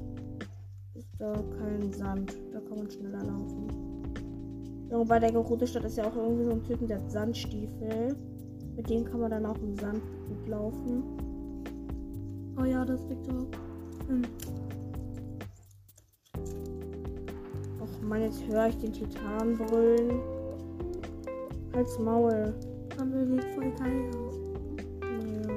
Ist 0.94 1.10
da 1.18 1.34
kein 1.58 1.92
Sand. 1.92 2.34
Da 2.54 2.60
kann 2.60 2.78
man 2.78 2.90
schneller 2.90 3.22
laufen. 3.22 3.68
Junge, 4.90 5.04
bei 5.04 5.18
der 5.18 5.30
Gerote 5.30 5.66
Stadt 5.66 5.84
ist 5.84 5.98
ja 5.98 6.06
auch 6.06 6.16
irgendwie 6.16 6.44
so 6.44 6.52
ein 6.52 6.64
Typen, 6.64 6.88
der 6.88 6.96
hat 6.96 7.10
Sandstiefel. 7.10 8.16
Mit 8.76 8.88
dem 8.88 9.04
kann 9.04 9.20
man 9.20 9.30
dann 9.30 9.44
auch 9.44 9.58
im 9.58 9.76
Sand 9.76 10.00
gut 10.26 10.48
laufen. 10.48 11.02
Oh 12.58 12.64
ja, 12.64 12.82
das 12.82 13.06
liegt 13.10 13.28
auch. 13.28 14.08
Hm. 14.08 14.22
Och 18.06 18.10
man, 18.10 18.22
jetzt 18.22 18.46
höre 18.46 18.68
ich 18.68 18.78
den 18.78 18.92
Titan 18.92 19.56
brüllen. 19.56 20.20
Halt's 21.74 21.98
Maul. 21.98 22.54
Aber 23.00 23.26
sieht 23.26 23.44
voll 23.46 23.72
geil 23.80 24.10
aus. 24.16 24.36
Ja. 25.02 25.52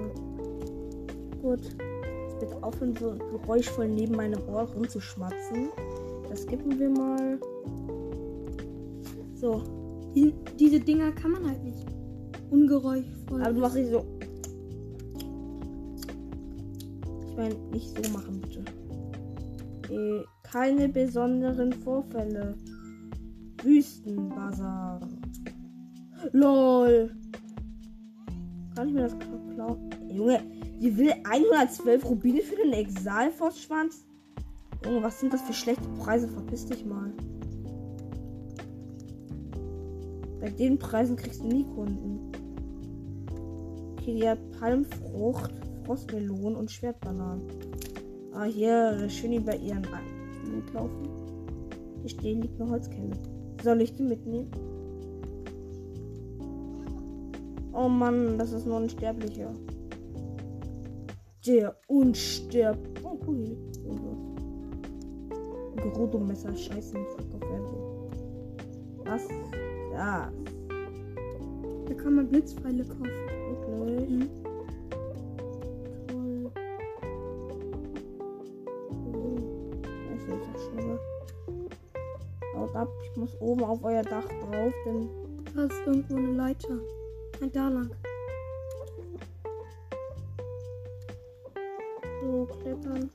Gut. 1.43 1.61
Jetzt 1.61 2.39
bitte 2.39 2.63
aufhören, 2.63 2.95
so 2.99 3.13
geräuschvoll 3.13 3.87
neben 3.87 4.15
meinem 4.15 4.41
Ohr 4.49 4.63
rumzuschmatzen. 4.63 5.69
Das 6.27 6.41
skippen 6.41 6.79
wir 6.79 6.89
mal. 6.89 7.39
So. 9.35 9.61
Die, 10.15 10.33
diese 10.59 10.79
Dinger 10.79 11.11
kann 11.11 11.33
man 11.33 11.47
halt 11.47 11.63
nicht 11.63 11.85
ungeräuschvoll. 12.49 13.43
Aber 13.43 13.53
du 13.53 13.59
machst 13.59 13.75
nicht 13.75 13.91
so. 13.91 14.03
Ich 17.27 17.37
meine, 17.37 17.53
nicht 17.71 17.95
so 17.95 18.11
machen, 18.11 18.41
bitte. 18.41 18.63
Äh, 19.93 20.23
keine 20.51 20.89
besonderen 20.89 21.73
Vorfälle. 21.73 22.55
Wüstenbazar. 23.63 24.99
LOL. 26.31 27.11
Kann 28.75 28.87
ich 28.87 28.93
mir 28.93 29.01
das 29.01 29.15
kla- 29.15 29.53
klauen? 29.53 29.89
Junge, 30.09 30.41
die 30.81 30.97
will 30.97 31.13
112 31.29 32.05
Rubine 32.09 32.41
für 32.41 32.55
den 32.55 32.73
Exalforce-Schwanz? 32.73 34.05
Junge, 34.85 35.03
was 35.03 35.19
sind 35.19 35.33
das 35.33 35.41
für 35.41 35.53
schlechte 35.53 35.87
Preise? 35.99 36.27
Verpiss 36.27 36.65
dich 36.65 36.85
mal. 36.85 37.11
Bei 40.39 40.49
den 40.49 40.79
Preisen 40.79 41.17
kriegst 41.17 41.43
du 41.43 41.47
nie 41.47 41.65
Kunden. 41.65 42.31
Okay, 43.91 44.15
die 44.15 44.29
hat 44.29 44.39
Palmfrucht, 44.57 45.51
Frostmelonen 45.85 46.55
und 46.55 46.71
Schwertbananen. 46.71 47.43
Ah, 48.33 48.45
hier 48.45 49.09
schön 49.09 49.33
über 49.33 49.55
ihren 49.55 49.81
Blut 50.43 50.73
laufen. 50.73 51.07
Hier 52.01 52.09
stehen 52.09 52.41
liegt 52.41 52.59
eine 52.59 52.69
Holzkelle. 52.69 53.11
Soll 53.63 53.81
ich 53.81 53.93
die 53.93 54.03
mitnehmen? 54.03 54.49
Oh 57.73 57.89
Mann, 57.89 58.37
das 58.37 58.51
ist 58.51 58.65
nur 58.65 58.77
ein 58.77 58.89
Sterblicher. 58.89 59.51
Der 61.45 61.75
Unsterb. 61.87 62.77
Oh, 63.03 63.17
cool. 63.27 63.55
hier 63.85 63.99
Gerudo-Messer. 65.81 66.55
Scheiße, 66.55 66.93
Fuck 66.93 67.33
auf 67.35 67.49
Fernsehen. 67.49 67.79
Was? 69.05 69.27
Ja, 69.93 70.31
Da 71.87 71.93
kann 71.95 72.15
man 72.15 72.27
Blitzpfeile 72.27 72.83
kaufen. 72.83 73.05
wirklich. 73.05 74.09
Mhm. 74.09 74.29
Muss 83.19 83.39
oben 83.41 83.63
auf 83.63 83.83
euer 83.83 84.03
Dach 84.03 84.27
drauf, 84.27 84.73
denn 84.85 85.09
Da 85.55 85.63
ist 85.65 85.81
irgendwo 85.85 86.15
eine 86.15 86.33
Leiter. 86.33 86.79
Nein, 87.39 87.51
da 87.53 87.69
lang. 87.69 87.91
so 92.21 92.45
klettern. 92.45 93.09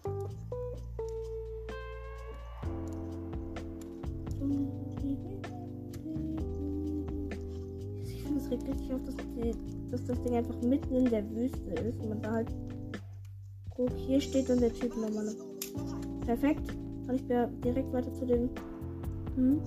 Ich 8.05 8.23
finde 8.23 8.41
es 8.41 8.51
richtig 8.51 8.93
auf, 8.93 9.01
dass, 9.05 9.17
die, 9.17 9.55
dass 9.91 10.05
das 10.05 10.23
Ding 10.23 10.35
einfach 10.35 10.61
mitten 10.63 10.95
in 10.95 11.05
der 11.07 11.29
Wüste 11.31 11.71
ist 11.71 12.01
und 12.01 12.09
man 12.09 12.23
da 12.23 12.33
halt. 12.33 12.49
Guck, 13.77 13.91
hier 13.97 14.21
steht 14.21 14.49
dann 14.49 14.61
der 14.61 14.73
Typ 14.73 14.97
nochmal. 14.97 15.35
Perfekt. 16.27 16.69
Kann 17.07 17.17
ich 17.17 17.27
direkt 17.27 17.93
weiter 17.93 18.13
zu 18.15 18.25
den. 18.25 18.51
Hm? 19.37 19.61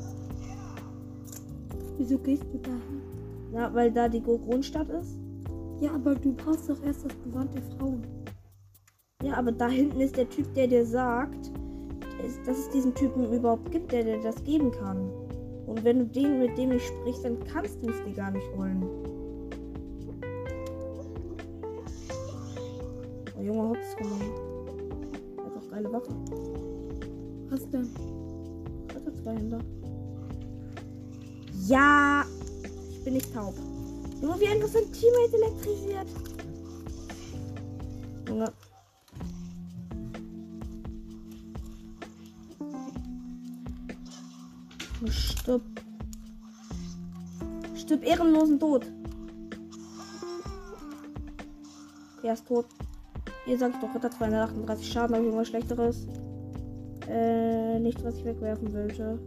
Wieso 1.97 2.17
gehst 2.19 2.43
du 2.53 2.57
da 2.59 2.71
hin? 2.71 3.01
Na, 3.51 3.73
weil 3.73 3.91
da 3.91 4.07
die 4.07 4.21
Goronstadt 4.21 4.89
ist. 4.89 5.19
Ja, 5.79 5.93
aber 5.93 6.15
du 6.15 6.33
brauchst 6.33 6.69
doch 6.69 6.81
erst 6.83 7.05
das 7.05 7.13
Gewand 7.23 7.53
der 7.53 7.61
Frauen. 7.77 8.03
Ja, 9.23 9.33
aber 9.33 9.51
da 9.51 9.67
hinten 9.67 9.99
ist 9.99 10.15
der 10.15 10.29
Typ, 10.29 10.53
der 10.53 10.67
dir 10.67 10.85
sagt, 10.85 11.51
dass 12.45 12.57
es 12.57 12.69
diesen 12.69 12.93
Typen 12.93 13.31
überhaupt 13.31 13.71
gibt, 13.71 13.91
der 13.91 14.03
dir 14.03 14.21
das 14.21 14.43
geben 14.43 14.71
kann. 14.71 15.09
Und 15.65 15.83
wenn 15.83 15.99
du 15.99 16.05
den 16.05 16.39
mit 16.39 16.57
dem 16.57 16.69
nicht 16.69 16.85
sprichst, 16.85 17.25
dann 17.25 17.37
kannst 17.45 17.81
du 17.83 17.89
es 17.89 18.03
dir 18.03 18.13
gar 18.13 18.31
nicht 18.31 18.47
holen. 18.55 18.83
Oh 23.37 23.41
Junge, 23.41 23.69
hops 23.69 23.95
genommen. 23.97 24.31
Er 25.37 25.45
hat 25.45 25.57
auch 25.57 25.71
geile 25.71 25.91
Waffen. 25.91 26.15
Was 27.49 27.69
denn? 27.69 27.89
Hat 28.95 29.05
er 29.05 29.13
zwei 29.15 29.35
Hände? 29.35 29.59
Ja! 31.67 32.23
Ich 32.91 33.03
bin 33.03 33.15
nicht 33.15 33.33
taub. 33.33 33.53
Junge, 34.21 34.39
wie 34.39 34.47
einfach 34.47 34.69
sein 34.69 34.89
Teammate 34.93 35.35
elektrisiert. 35.35 36.07
Junge. 38.27 38.53
Stirb. 45.09 45.61
Stirb 47.75 48.03
ehrenlosen 48.05 48.59
Tod. 48.59 48.85
Er 52.23 52.33
ist 52.33 52.47
tot. 52.47 52.65
Hier 53.45 53.57
sag 53.57 53.71
ich 53.71 53.79
doch, 53.81 53.93
Ritter 53.93 54.11
238 54.11 54.91
Schaden, 54.91 55.15
aber 55.15 55.23
irgendwas 55.23 55.49
schlechteres. 55.49 56.07
Äh, 57.09 57.79
nicht, 57.79 58.03
was 58.03 58.15
ich 58.15 58.25
wegwerfen 58.25 58.73
wollte. 58.73 59.19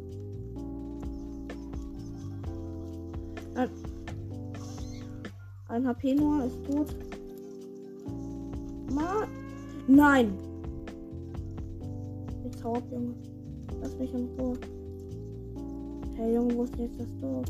Ein 5.70 5.87
HP 5.87 6.14
nur, 6.14 6.44
ist 6.44 6.64
tot. 6.64 6.94
Ma 8.92 9.26
Nein! 9.87 10.33
Jetzt 12.44 12.62
hau 12.62 12.74
ab, 12.74 12.83
Junge. 12.90 13.14
Lass 13.80 13.96
mich 13.98 14.12
in 14.12 14.28
Ruhe. 14.38 14.59
Hey 16.16 16.35
Junge, 16.35 16.56
wo 16.56 16.64
ist 16.64 16.76
jetzt 16.76 17.00
das 17.00 17.09
Dorf? 17.20 17.46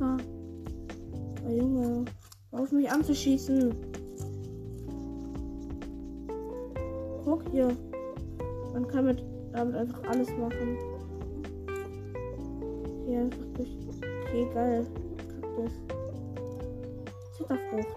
Ah, 0.00 0.16
Oh, 1.44 1.50
Junge, 1.50 2.04
auf 2.52 2.70
mich 2.70 2.90
anzuschießen. 2.90 3.74
Guck 7.24 7.42
hier. 7.50 7.76
Man 8.72 8.86
kann 8.86 9.06
mit, 9.06 9.24
damit 9.52 9.74
einfach 9.74 10.02
alles 10.08 10.28
machen. 10.38 10.78
Hier 13.06 13.20
einfach 13.22 13.44
durch. 13.56 13.76
Okay, 14.24 14.46
geil. 14.54 14.86
Kaktus. 15.40 15.72
Zitterfrucht. 17.52 17.96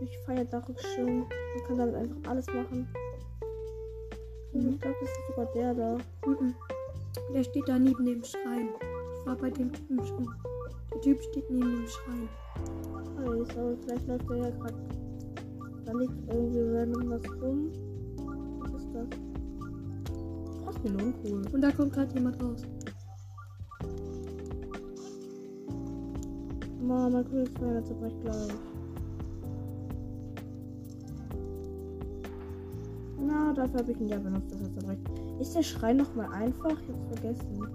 Ich 0.00 0.18
feiere 0.26 0.44
Daruk 0.44 0.78
schön. 0.80 1.20
Man 1.20 1.64
kann 1.66 1.78
damit 1.78 1.94
einfach 1.94 2.30
alles 2.30 2.46
machen. 2.48 2.88
Mhm. 4.52 4.68
Ich 4.70 4.80
glaube, 4.80 4.96
das 5.00 5.10
ist 5.10 5.26
sogar 5.28 5.46
der 5.54 5.74
da. 5.74 5.98
mhm. 6.26 6.54
Der 7.34 7.44
steht 7.44 7.68
da 7.68 7.78
neben 7.78 8.04
dem 8.04 8.22
Schrein. 8.24 8.68
Ich 9.18 9.26
war 9.26 9.36
bei 9.36 9.50
dem 9.50 9.72
Typen 9.72 10.04
schon. 10.04 10.28
Der 10.92 11.00
Typ 11.00 11.22
steht 11.22 11.50
neben 11.50 11.76
dem 11.76 11.86
Schrein. 11.86 12.28
Weiß, 13.16 13.56
aber 13.56 13.76
vielleicht 13.78 14.06
läuft 14.06 14.30
er 14.30 14.36
ja 14.36 14.50
gerade. 14.50 14.74
Da 15.84 15.92
liegt 15.92 16.12
irgendwie 16.28 16.60
random 16.60 17.10
was 17.10 17.42
rum. 17.42 17.72
Was 18.60 18.82
ist 18.82 18.94
das? 18.94 19.06
Frostmelon, 20.64 21.14
cool. 21.24 21.42
Und 21.52 21.60
da 21.60 21.70
kommt 21.70 21.92
gerade 21.92 22.14
jemand 22.14 22.42
raus. 22.42 22.62
Mann, 26.92 27.12
mein 27.12 27.24
Königsmeer 27.30 27.82
zerbrecht 27.84 28.20
gleich. 28.22 28.48
Na, 33.18 33.52
dafür 33.54 33.80
habe 33.80 33.92
ich 33.92 34.00
ihn 34.00 34.08
ja 34.08 34.18
benutzt, 34.18 34.52
dass 34.52 34.60
er 34.60 34.74
zerbricht. 34.74 35.00
Ist 35.40 35.54
der 35.54 35.62
Schrein 35.62 35.96
noch 35.96 36.14
mal 36.14 36.28
einfach? 36.32 36.70
Ich 36.70 36.88
hab's 36.88 37.20
vergessen. 37.20 37.66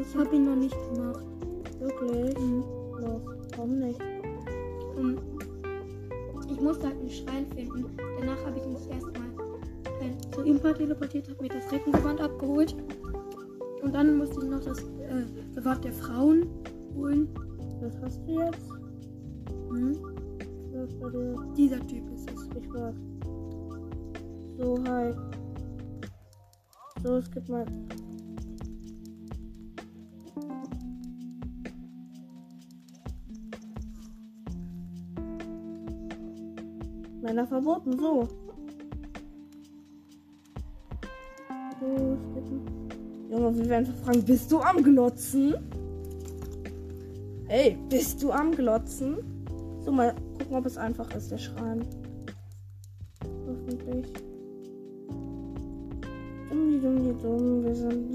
Ich 0.00 0.16
habe 0.16 0.36
ihn 0.36 0.44
noch 0.44 0.56
nicht 0.56 0.76
gemacht. 0.94 1.24
wirklich? 1.80 2.38
Mhm. 2.38 2.64
Los, 3.00 3.20
warum 3.56 3.78
nicht? 3.78 4.00
Und 4.96 5.20
ich 6.50 6.60
musste 6.60 6.86
halt 6.86 6.98
einen 6.98 7.10
Schrein 7.10 7.46
finden. 7.54 7.86
Danach 8.18 8.44
habe 8.44 8.58
ich 8.58 8.66
mich 8.66 8.90
erstmal 8.90 9.28
zu 10.32 10.44
ihm 10.44 10.62
teleportiert, 10.62 11.28
habe 11.28 11.42
mir 11.42 11.48
das 11.48 11.72
Reckengewand 11.72 12.20
abgeholt. 12.20 12.74
Und 13.88 13.94
dann 13.94 14.18
musste 14.18 14.44
ich 14.44 14.50
noch 14.50 14.62
das 14.62 14.80
äh, 14.80 15.24
Gewand 15.54 15.82
der 15.82 15.94
Frauen 15.94 16.46
holen. 16.94 17.26
Was 17.80 17.98
hast 18.02 18.20
du 18.26 18.38
jetzt? 18.38 18.70
Mhm. 19.70 19.96
Was 20.74 20.94
bei 20.96 21.08
dir? 21.08 21.54
Dieser 21.56 21.86
Typ 21.86 22.12
ist 22.12 22.30
es. 22.30 22.48
Ich 22.54 22.70
war. 22.70 22.92
So, 24.58 24.84
hi. 24.86 25.14
So, 27.02 27.16
es 27.16 27.30
gibt 27.30 27.48
mal. 27.48 27.64
Männer 37.22 37.46
verboten. 37.46 37.98
So, 37.98 38.28
Junge, 43.48 43.62
wir 43.62 43.68
werden 43.70 43.94
fragen, 44.04 44.22
bist 44.24 44.52
du 44.52 44.60
am 44.60 44.82
Glotzen? 44.82 45.54
Ey, 47.48 47.78
bist 47.88 48.22
du 48.22 48.30
am 48.30 48.54
Glotzen? 48.54 49.16
So, 49.82 49.90
mal 49.90 50.14
gucken, 50.38 50.56
ob 50.56 50.66
es 50.66 50.76
einfach 50.76 51.10
ist, 51.14 51.30
der 51.30 51.38
Schrein. 51.38 51.82
Hoffentlich. 53.46 54.12
Dummi, 56.50 56.78
dummi, 56.78 57.14
dumm, 57.22 57.64
wir 57.64 57.74
sind 57.74 58.12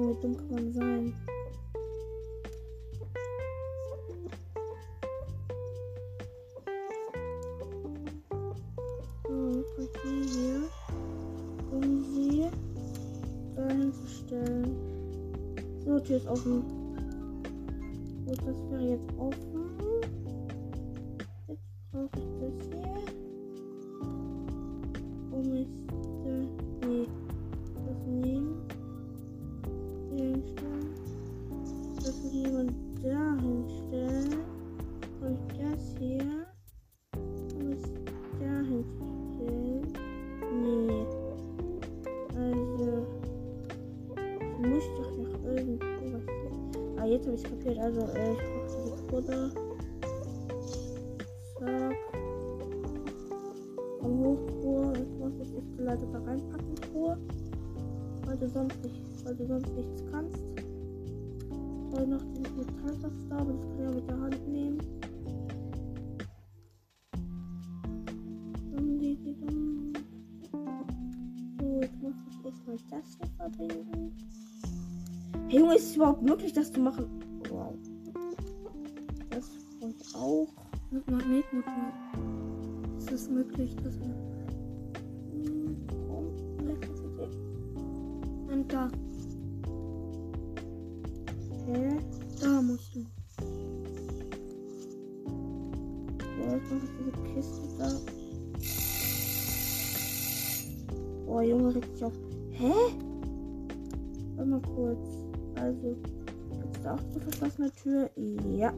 Junge, 0.00 0.16
wie 0.16 0.20
dumm 0.22 0.36
kann 0.36 0.50
man 0.50 0.72
sein? 0.72 1.14
So, 9.28 9.88
die 10.04 10.28
hier, 10.28 10.62
um 11.70 12.04
sie 12.14 12.48
dahin 13.56 13.92
zu 13.92 14.06
stellen. 14.06 14.76
So, 15.84 16.00
Tür 16.00 16.16
ist 16.16 16.26
offen. 16.28 16.79
Überhaupt 76.00 76.22
möglich, 76.22 76.54
das 76.54 76.72
zu 76.72 76.80
machen? 76.80 77.04
Wow. 77.50 77.74
Das 79.28 79.50
und 79.80 79.96
auch. 80.14 80.48
Mit 80.90 81.08
Magnetmotor. 81.10 81.92
Ist 82.96 83.12
es 83.12 83.28
möglich, 83.28 83.76
dass 83.84 83.98
man 83.98 84.14
Hm, 85.32 85.76
ein 88.50 88.66
Da. 88.66 88.88
Hä? 91.66 91.98
Da 92.40 92.62
musst 92.62 92.94
du. 92.94 93.04
So, 96.36 96.42
jetzt 96.54 96.70
mache 96.72 96.84
ich 96.84 96.90
diese 96.98 97.12
Kiste 97.34 97.60
da. 97.78 97.90
Boah, 101.26 101.42
Junge, 101.42 101.74
regt 101.74 101.92
sich 101.92 102.04
auf. 102.04 102.14
Hä? 102.52 102.72
Warte 104.36 104.50
mal 104.50 104.62
kurz. 104.62 105.19
Also, 105.60 105.96
da 106.82 106.94
auch 106.94 106.98
eine 106.98 107.20
verschlossene 107.20 107.70
Tür? 107.72 108.10
Ja. 108.48 108.72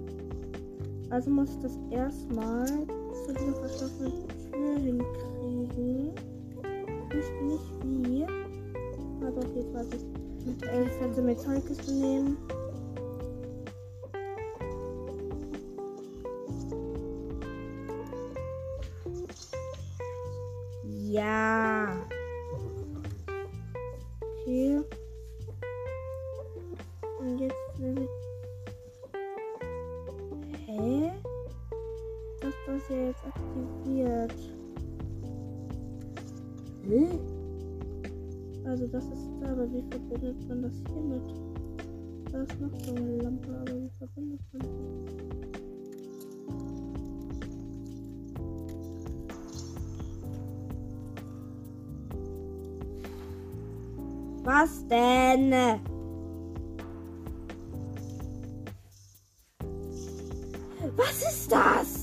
Also 1.10 1.30
muss 1.30 1.50
ich 1.50 1.60
das 1.60 1.78
erstmal 1.90 2.66
zu 2.66 3.34
dieser 3.38 3.54
verschlossenen 3.54 4.12
Tür 4.50 4.78
hinkriegen. 4.78 6.12
Ich 7.10 7.14
wüsste 7.14 7.44
nicht 7.44 8.04
wie. 8.04 8.24
Aber 9.20 9.40
doch, 9.40 9.54
jetzt 9.54 9.74
weiß 9.74 9.86
ich. 9.92 10.68
Äh, 10.68 10.86
fette 10.98 11.22
Metallkiste 11.22 11.92
nehmen. 11.92 12.36
Was 54.44 54.86
denn? 54.88 55.52
Was 60.96 61.22
ist 61.22 61.52
das? 61.52 62.01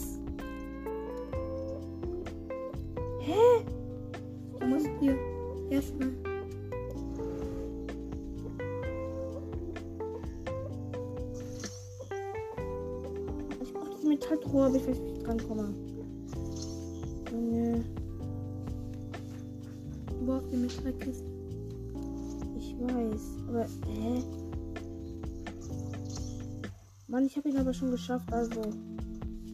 Ich 27.30 27.38
habe 27.38 27.50
ihn 27.50 27.58
aber 27.58 27.74
schon 27.74 27.92
geschafft, 27.92 28.34
also. 28.34 28.60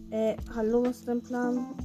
Äh, 0.09 0.37
hallo, 0.55 0.83
was 0.85 0.99
ist 0.99 1.07
dein 1.09 1.21
Plan? 1.21 1.75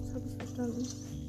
Jetzt 0.00 0.14
habe 0.14 0.24
ich 0.26 0.34
verstanden. 0.36 1.19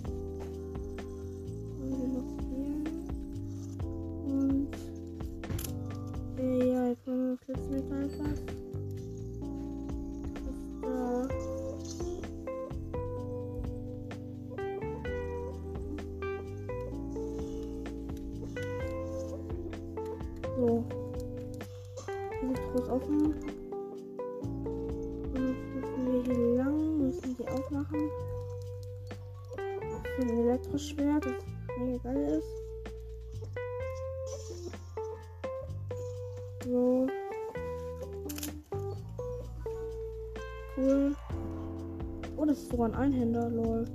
Sogar 42.72 42.88
ein 42.88 42.96
Einhänder, 42.96 43.50
lol. 43.50 43.86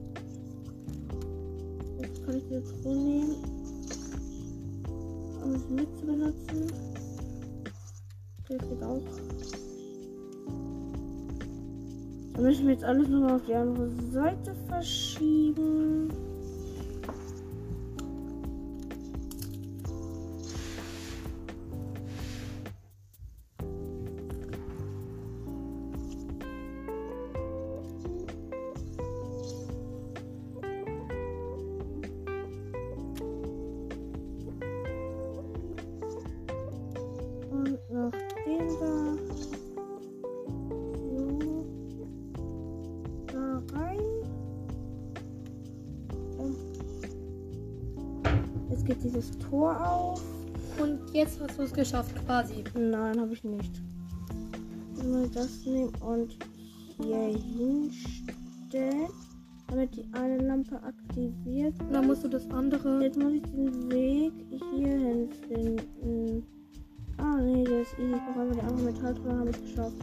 Jetzt 2.01 2.25
kann 2.25 2.37
ich 2.37 2.45
die 2.49 2.83
Truhe 2.83 2.97
nehmen. 2.97 3.37
Um 5.43 5.55
es 5.55 5.69
mit 5.71 5.99
zu 5.99 6.07
benutzen. 6.07 6.73
Das 8.49 8.59
geht 8.59 8.83
auch. 8.83 9.03
Dann 12.35 12.45
müssen 12.45 12.67
wir 12.67 12.75
jetzt 12.75 12.85
alles 12.85 13.09
nochmal 13.09 13.37
auf 13.37 13.47
die 13.47 13.55
andere 13.55 13.91
Seite 14.13 14.55
verschieben. 14.69 16.11
Da. 38.47 39.17
So. 41.09 41.65
Da 43.27 43.63
rein. 43.75 44.01
Und 46.39 46.57
jetzt 48.71 48.85
geht 48.85 49.03
dieses 49.03 49.31
Tor 49.39 49.77
auf. 49.81 50.23
Und 50.81 51.01
jetzt 51.13 51.41
hast 51.41 51.59
du 51.59 51.63
es 51.63 51.73
geschafft, 51.73 52.15
quasi. 52.27 52.63
Nein, 52.75 53.21
habe 53.21 53.33
ich 53.33 53.43
nicht. 53.43 53.83
Nur 55.03 55.27
das 55.29 55.65
nehmen 55.65 55.93
und 56.01 56.37
hier 56.97 57.39
hinstellen, 57.39 59.09
damit 59.69 59.95
die 59.97 60.07
eine 60.13 60.39
Lampe 60.39 60.83
aktiviert 60.83 61.75
Und 61.81 61.93
dann 61.93 62.07
musst 62.07 62.25
du 62.25 62.29
das 62.29 62.49
andere. 62.51 63.03
Jetzt 63.03 63.19
muss 63.19 63.33
ich 63.35 63.43
den 63.43 63.91
Weg 63.91 64.33
hierhin 64.51 65.29
finden. 65.49 66.56
Das 67.77 67.89
ist 67.89 67.99
easy. 67.99 68.15
Ich 68.15 68.25
brauche 68.25 68.41
einfach 68.41 68.55
die 68.55 68.61
andere 68.63 68.85
Metalltruhe, 68.87 69.39
habe 69.39 69.51
ich 69.51 69.61
geschafft. 69.61 69.97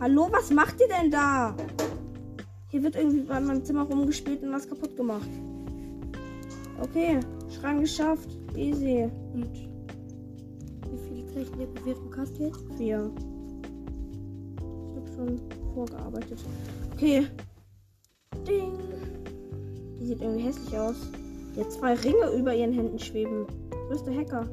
Hallo, 0.00 0.28
was 0.30 0.50
macht 0.50 0.78
ihr 0.82 0.88
denn 0.88 1.10
da? 1.10 1.56
Hier 2.68 2.82
wird 2.82 2.96
irgendwie 2.96 3.20
bei 3.20 3.40
meinem 3.40 3.64
Zimmer 3.64 3.84
rumgespielt 3.84 4.42
und 4.42 4.52
was 4.52 4.68
kaputt 4.68 4.94
gemacht. 4.96 5.30
Okay, 6.82 7.20
Schrank 7.48 7.80
geschafft. 7.80 8.28
Easy. 8.54 9.08
Und 9.32 9.50
wie 10.90 10.98
viele 11.08 11.26
Zeichen 11.28 11.58
der 11.58 11.66
Bewertung 11.66 12.14
hast 12.18 12.36
du 12.36 12.42
jetzt? 12.42 12.60
Vier. 12.76 13.10
Ich 14.58 14.96
habe 14.96 15.08
schon 15.16 15.40
vorgearbeitet. 15.72 16.44
Okay. 16.92 17.26
Sieht 20.14 20.22
irgendwie 20.22 20.44
hässlich 20.44 20.78
aus. 20.78 20.94
Hat 21.58 21.72
zwei 21.72 21.94
Ringe 21.94 22.30
über 22.38 22.54
ihren 22.54 22.72
Händen 22.72 23.00
schweben. 23.00 23.46
Wo 23.88 23.94
ist 23.94 24.06
der 24.06 24.14
Hacker? 24.14 24.48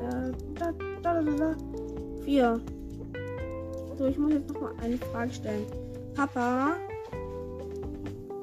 Da, 0.00 0.32
da, 0.58 0.72
da, 1.00 1.22
da, 1.22 1.30
da. 1.30 1.56
Vier. 2.24 2.60
So, 3.96 4.06
ich 4.06 4.18
muss 4.18 4.32
jetzt 4.32 4.52
noch 4.52 4.60
mal 4.62 4.72
eine 4.82 4.98
Frage 4.98 5.32
stellen. 5.32 5.66
Papa, 6.16 6.74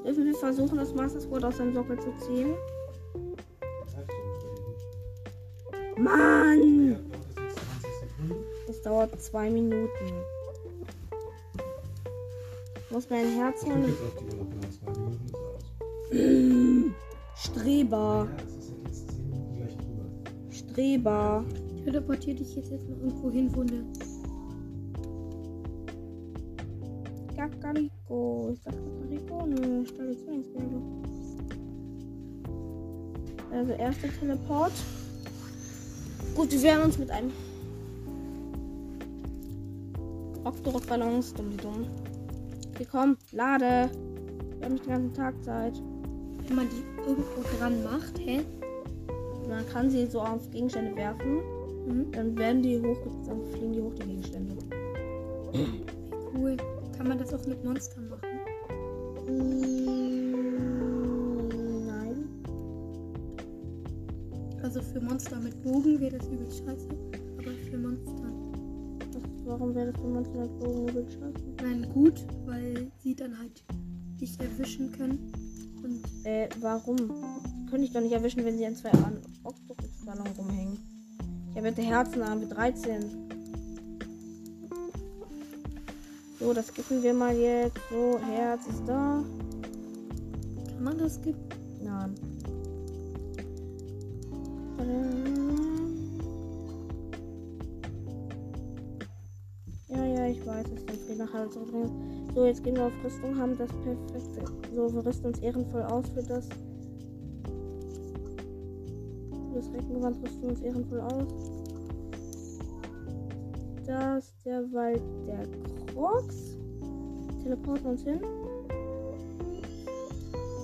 Dürfen 0.06 0.26
wir 0.26 0.36
versuchen, 0.36 0.78
das 0.78 0.94
Master 0.94 1.20
Sword 1.20 1.44
aus 1.44 1.58
seinem 1.58 1.74
Sockel 1.74 2.00
zu 2.00 2.16
ziehen? 2.26 2.56
Mann! 5.98 7.12
Das 8.68 8.82
dauert 8.82 9.22
zwei 9.22 9.50
Minuten. 9.50 9.90
Ich 12.76 12.92
muss 12.92 13.10
mein 13.10 13.36
Herz 13.36 13.66
holen. 13.66 13.96
Streber. 17.36 18.28
Streber. 20.50 21.46
Teleportier 21.86 22.36
dich 22.36 22.54
jetzt, 22.56 22.72
noch 22.72 22.98
irgendwo 22.98 23.32
hin, 23.32 23.50
wo 23.56 23.64
ne. 23.64 23.86
Kakariko. 27.36 28.50
Ist 28.54 28.66
das 28.66 28.76
Kakariko? 28.76 29.48
Stelle 29.86 30.18
Zwillingsgelbe. 30.18 30.82
Also, 33.52 33.72
erster 33.74 34.10
Teleport. 34.20 34.74
Gut, 36.36 36.52
wir 36.52 36.62
werden 36.62 36.84
uns 36.84 36.98
mit 36.98 37.10
einem 37.10 37.32
Octorok-Ballons, 40.44 41.34
dumm 41.34 41.52
die 41.52 41.58
dumm. 41.58 41.86
Okay, 42.74 42.88
komm, 42.90 43.18
lade. 43.32 43.90
Wir 44.58 44.66
haben 44.66 44.74
nicht 44.74 44.86
den 44.86 44.92
ganzen 44.92 45.14
Tag 45.14 45.44
Zeit. 45.44 45.82
Wenn 46.52 46.58
man 46.58 46.70
die 46.70 46.84
irgendwo 47.08 47.44
dran 47.58 47.82
macht, 47.82 48.20
hä? 48.20 48.42
Man 49.48 49.66
kann 49.70 49.90
sie 49.90 50.06
so 50.06 50.20
auf 50.20 50.52
Gegenstände 50.52 50.94
werfen. 50.98 51.38
Mhm. 51.88 52.12
Dann 52.12 52.38
werden 52.38 52.62
die 52.62 52.78
hoch, 52.78 52.98
dann 53.26 53.42
fliegen 53.54 53.72
die 53.72 53.82
hoch, 53.82 53.94
die 53.94 54.06
Gegenstände. 54.06 54.58
Cool. 56.34 56.58
Kann 56.98 57.08
man 57.08 57.18
das 57.18 57.34
auch 57.34 57.46
mit 57.46 57.64
Monstern 57.64 58.10
machen? 58.10 58.40
Mm, 59.28 60.28
Nein. 61.88 62.26
Also 64.62 64.82
für 64.82 65.00
Monster 65.00 65.40
mit 65.40 65.62
Bogen 65.62 66.02
wäre 66.02 66.18
das 66.18 66.28
übel 66.28 66.50
scheiße. 66.50 66.90
Aber 67.38 67.52
für 67.70 67.78
Monster. 67.78 68.34
Warum 69.46 69.74
wäre 69.74 69.92
das 69.94 70.02
für 70.02 70.08
Monster 70.08 70.40
mit 70.42 70.60
Bogen 70.60 70.90
übel 70.90 71.06
scheiße? 71.10 71.44
Nein, 71.62 71.88
gut, 71.94 72.26
weil 72.46 72.92
sie 72.98 73.16
dann 73.16 73.38
halt 73.40 73.64
dich 74.20 74.38
erwischen 74.40 74.92
können. 74.92 75.51
Äh, 76.24 76.48
warum? 76.60 76.98
Könnte 77.70 77.86
ich 77.86 77.94
doch 77.94 78.02
nicht 78.02 78.12
erwischen, 78.12 78.44
wenn 78.44 78.58
sie 78.58 78.66
an 78.66 78.76
zwei 78.76 78.92
an 78.92 79.22
Octopus-Ballon 79.44 80.28
rumhängen. 80.38 80.78
Ich 81.52 81.58
habe 81.58 81.70
bitte 81.70 81.82
Herzen 81.82 82.22
an 82.22 82.40
mit 82.40 82.52
13. 82.52 83.06
So, 86.40 86.54
das 86.54 86.68
skippen 86.68 87.02
wir 87.04 87.14
mal 87.14 87.36
jetzt. 87.36 87.80
So, 87.90 88.20
Herz 88.20 88.62
ist 88.68 88.84
da. 88.88 89.24
kann 90.68 90.84
man 90.84 90.98
das 90.98 91.16
skippen? 91.16 91.48
Nein. 91.84 92.16
Ja, 99.88 100.06
ja, 100.06 100.28
ich 100.28 100.46
weiß, 100.46 100.66
es 100.68 100.94
ist 100.94 101.06
Frieden 101.06 101.20
nach 101.20 101.34
Hause 101.34 101.52
zurückbringen. 101.52 102.21
So, 102.34 102.46
jetzt 102.46 102.64
gehen 102.64 102.76
wir 102.78 102.86
auf 102.86 102.94
Rüstung, 103.04 103.38
haben 103.38 103.58
das 103.58 103.70
perfekte. 103.70 104.46
So, 104.74 104.94
wir 104.94 105.06
rüsten 105.06 105.26
uns 105.28 105.40
ehrenvoll 105.40 105.84
aus 105.84 106.06
für 106.10 106.24
das. 106.24 106.48
Für 109.50 109.56
das 109.56 109.74
Reckengewand 109.74 110.24
rüsten 110.24 110.42
wir 110.42 110.50
uns 110.50 110.62
ehrenvoll 110.62 111.02
aus. 111.02 111.28
Das 113.86 114.26
ist 114.26 114.46
der 114.46 114.62
Wald 114.72 115.02
der 115.28 115.46
Crocs. 115.94 116.58
Teleporten 117.44 117.86
uns 117.88 118.04
hin. 118.04 118.22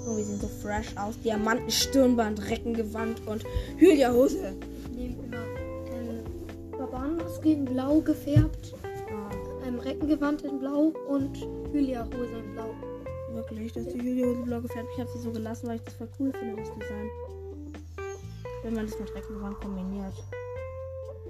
Oh, 0.07 0.15
wir 0.15 0.23
sehen 0.23 0.39
so 0.39 0.47
fresh 0.47 0.95
aus. 0.95 1.19
Diamanten, 1.21 1.69
Stirnband, 1.69 2.49
Reckengewand 2.49 3.27
und 3.27 3.43
Hylia-Hose. 3.75 4.53
Ich 4.91 4.97
nehme 4.97 5.15
immer 5.25 5.43
ähm, 5.91 6.23
Barbarenmaske 6.71 7.51
in 7.51 7.65
blau 7.65 7.99
gefärbt, 7.99 8.73
Ah, 9.09 9.31
ähm, 9.67 9.79
Reckengewand 9.79 10.43
in 10.43 10.59
blau 10.59 10.93
und 11.09 11.45
Hylia-Hose 11.77 12.39
in 12.39 12.53
blau. 12.53 12.73
wirklich, 13.33 13.71
dass 13.71 13.85
die 13.85 14.01
Hylia-Hose 14.01 14.41
blau 14.41 14.61
gefärbt. 14.61 14.89
Ich 14.93 14.99
habe 14.99 15.09
sie 15.11 15.19
so 15.19 15.31
gelassen, 15.31 15.67
weil 15.67 15.75
ich 15.75 15.83
das 15.83 15.93
voll 15.93 16.09
cool 16.19 16.31
finde, 16.33 16.55
das 16.55 16.73
Design. 16.73 17.09
Wenn 18.63 18.73
man 18.73 18.87
das 18.87 18.99
mit 18.99 19.13
Reckengewand 19.13 19.61
kombiniert. 19.61 20.13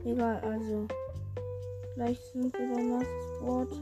Egal, 0.05 0.39
also. 0.39 0.87
Gleich 1.95 2.17
sind 2.31 2.57
wir 2.57 2.75
beim 2.75 2.89
Master 2.91 3.23
Sport. 3.35 3.81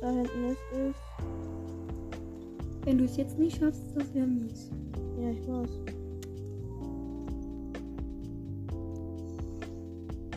Da 0.00 0.10
hinten 0.10 0.44
ist 0.46 0.58
es. 0.72 0.96
Wenn 2.84 2.98
du 2.98 3.04
es 3.04 3.16
jetzt 3.16 3.38
nicht 3.38 3.60
schaffst, 3.60 3.84
das 3.94 4.12
wäre 4.12 4.26
mies. 4.26 4.70
Ja, 5.20 5.30
ich 5.30 5.46
weiß. 5.46 5.70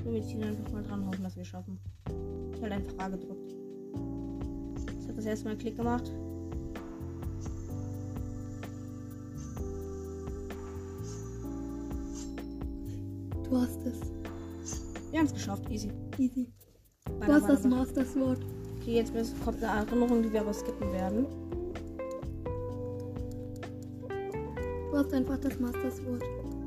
So, 0.04 0.14
wir 0.14 0.22
ziehen 0.22 0.44
einfach 0.44 0.72
mal 0.72 0.84
dran, 0.84 1.08
hoffen, 1.08 1.24
dass 1.24 1.38
wir 1.38 1.46
schaffen. 1.46 1.80
Ich 2.54 2.62
habe 2.62 2.76
einfach 2.76 3.00
A 3.00 3.08
gedrückt. 3.08 3.43
Das 5.24 5.30
erste 5.30 5.48
Mal 5.48 5.56
Klick 5.56 5.78
gemacht. 5.78 6.12
Du 13.46 13.58
hast 13.58 13.80
es. 13.86 14.02
Wir 15.12 15.20
haben 15.20 15.28
es 15.28 15.34
geschafft, 15.34 15.64
easy. 15.70 15.90
Easy. 16.18 16.52
Meiner 17.20 17.26
Du 17.26 17.34
hast 17.36 17.48
das. 17.48 17.64
Master 17.64 18.04
Sword. 18.04 18.40
Okay, 18.82 18.96
jetzt 18.96 19.14
kommt 19.46 19.64
eine 19.64 19.86
Erinnerung, 19.86 20.24
die 20.24 20.34
wir 20.34 20.42
aber 20.42 20.54
skippen 20.54 20.92
werden. 20.92 21.26
Du 24.92 24.98
hast 24.98 25.14
einfach 25.14 25.38
das 25.38 25.58
Master 25.58 25.90
Sword. 25.90 26.24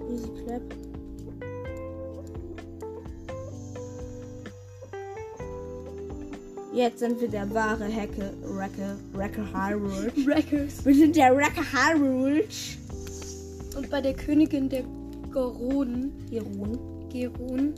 Easy 0.08 0.30
clap. 0.44 0.62
Jetzt 6.76 6.98
sind 6.98 7.18
wir 7.22 7.28
der 7.28 7.48
wahre 7.54 7.86
Hecke, 7.86 8.34
Wrecker, 8.42 8.98
Wrecker 9.14 9.46
Hyrule. 9.50 10.12
Wreckers. 10.26 10.84
Wir 10.84 10.94
sind 10.94 11.16
der 11.16 11.34
Wrecker 11.34 11.62
Hyrule. 11.72 12.44
Und 13.74 13.88
bei 13.90 14.02
der 14.02 14.12
Königin 14.12 14.68
der 14.68 14.84
Geronen, 15.32 16.12
Iron. 16.30 16.78
Geron, 17.08 17.72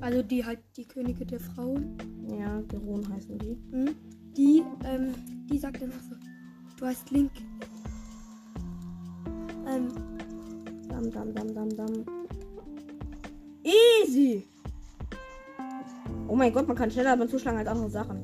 also 0.00 0.22
die 0.22 0.44
halt 0.44 0.60
die 0.76 0.84
Königin 0.86 1.26
der 1.26 1.40
Frauen, 1.40 1.96
Ja, 2.30 2.60
Geron 2.68 3.02
heißen 3.12 3.36
die. 3.38 3.58
hm, 3.72 3.96
die, 4.36 4.62
ähm, 4.84 5.12
die 5.50 5.58
sagt 5.58 5.82
dann 5.82 5.90
so, 5.90 6.14
du 6.78 6.86
heißt 6.86 7.10
Link. 7.10 7.32
Ähm, 9.66 9.88
Dam, 10.88 11.10
dam, 11.10 11.34
dam, 11.34 11.54
dam, 11.54 11.68
dam. 11.76 12.04
Easy! 13.64 14.44
Mein 16.42 16.52
Gott, 16.52 16.66
man 16.66 16.76
kann 16.76 16.90
schneller 16.90 17.16
beim 17.16 17.28
Zuschlagen 17.28 17.58
als 17.58 17.68
andere 17.68 17.88
Sachen. 17.88 18.18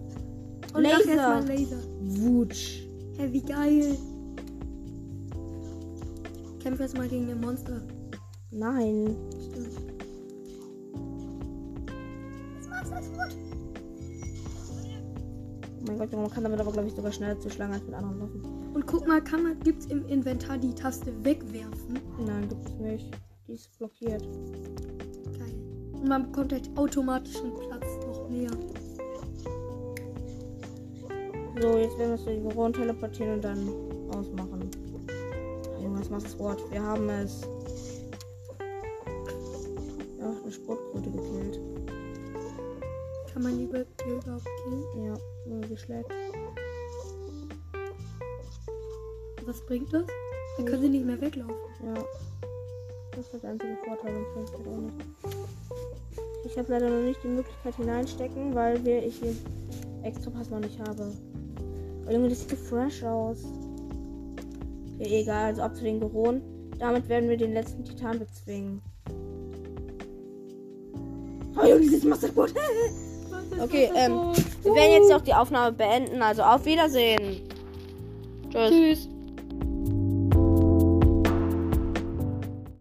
und 0.74 0.82
Laser. 0.82 1.40
Laser. 1.40 1.76
Wutsch. 2.00 2.82
Hä, 3.16 3.28
wie 3.30 3.40
geil. 3.40 3.96
Kämpfe 6.58 6.82
erstmal 6.82 7.06
gegen 7.06 7.28
den 7.28 7.40
Monster. 7.40 7.80
Nein. 8.50 9.16
Stimmt. 9.40 9.68
Das. 9.68 9.84
Oh 15.78 15.84
mein 15.86 15.98
Gott, 15.98 16.12
man 16.12 16.28
kann 16.28 16.42
damit 16.42 16.58
aber, 16.58 16.72
glaube 16.72 16.88
ich, 16.88 16.94
sogar 16.94 17.12
schneller 17.12 17.38
zuschlagen 17.38 17.72
als 17.72 17.84
mit 17.84 17.94
anderen 17.94 18.20
Waffen. 18.20 18.42
Und 18.74 18.84
guck 18.84 19.06
mal, 19.06 19.22
kann 19.22 19.44
man, 19.44 19.60
gibt's 19.60 19.86
im 19.86 20.04
Inventar 20.08 20.58
die 20.58 20.74
Taste 20.74 21.12
wegwerfen? 21.22 22.00
Nein, 22.26 22.48
gibt 22.48 22.66
es 22.66 22.74
nicht. 22.78 23.16
Die 23.46 23.52
ist 23.52 23.78
blockiert. 23.78 24.22
Geil. 25.38 25.54
Und 25.92 26.08
man 26.08 26.24
bekommt 26.24 26.52
halt 26.52 26.68
automatisch 26.76 27.36
einen 27.36 27.54
Platz 27.54 27.97
mehr. 28.30 28.50
So, 31.60 31.76
jetzt 31.76 31.98
werden 31.98 32.10
wir 32.12 32.18
zu 32.18 32.26
den 32.26 32.48
Geron 32.48 32.72
teleportieren 32.72 33.34
und 33.34 33.44
dann 33.44 33.68
ausmachen. 34.10 34.70
Junge, 35.82 36.00
was 36.00 36.10
macht 36.10 36.24
das 36.24 36.38
Wort? 36.38 36.62
Wir 36.70 36.82
haben 36.82 37.08
es. 37.08 37.42
Ja, 40.18 40.32
eine 40.42 40.52
Sportkröte 40.52 41.10
gekillt. 41.10 41.60
Kann 43.32 43.42
man 43.42 43.56
die 43.58 43.64
über- 43.64 43.84
die 43.84 44.10
überhaupt 44.10 44.46
killen? 44.64 45.04
Ja, 45.04 45.14
nur 45.46 45.60
geschlägt. 45.62 46.10
Was 49.46 49.60
bringt 49.66 49.92
das? 49.92 50.04
Dann 50.56 50.66
kann 50.66 50.80
sie 50.80 50.88
nicht 50.88 51.06
mehr 51.06 51.20
weglaufen. 51.20 51.54
Ja. 51.84 51.94
Das 53.12 53.32
ist 53.32 53.42
der 53.42 53.50
einzige 53.50 53.76
Vorteil 53.84 54.14
sonst 54.34 54.52
geht 54.56 54.66
auch 54.68 54.76
nicht. 54.76 54.94
Ich 56.58 56.64
habe 56.64 56.72
leider 56.72 56.90
noch 56.90 57.06
nicht 57.06 57.22
die 57.22 57.28
Möglichkeit 57.28 57.76
hineinstecken, 57.76 58.52
weil 58.52 58.84
wir 58.84 59.06
ich 59.06 59.20
den 59.20 59.38
extra 60.02 60.28
Pass 60.28 60.50
noch 60.50 60.58
nicht 60.58 60.76
habe. 60.80 61.12
Aber 62.02 62.12
Junge, 62.12 62.30
das 62.30 62.40
sieht 62.40 62.50
so 62.50 62.56
fresh 62.56 63.04
aus. 63.04 63.44
Okay, 64.98 65.20
egal, 65.20 65.44
also 65.44 65.62
ab 65.62 65.76
zu 65.76 65.84
den 65.84 66.00
Geron. 66.00 66.42
Damit 66.80 67.08
werden 67.08 67.28
wir 67.28 67.36
den 67.36 67.52
letzten 67.52 67.84
Titan 67.84 68.18
bezwingen. 68.18 68.82
Oh 71.56 71.64
Junge, 71.64 71.80
dieses 71.82 72.02
Masterboot. 72.08 72.52
Okay, 73.62 73.88
ähm, 73.94 74.32
wir 74.64 74.74
werden 74.74 74.92
jetzt 74.94 75.12
auch 75.12 75.22
die 75.22 75.34
Aufnahme 75.34 75.70
beenden. 75.70 76.20
Also 76.20 76.42
auf 76.42 76.64
Wiedersehen. 76.64 77.40
Tschüss. 78.50 78.70
Tschüss. 78.70 79.08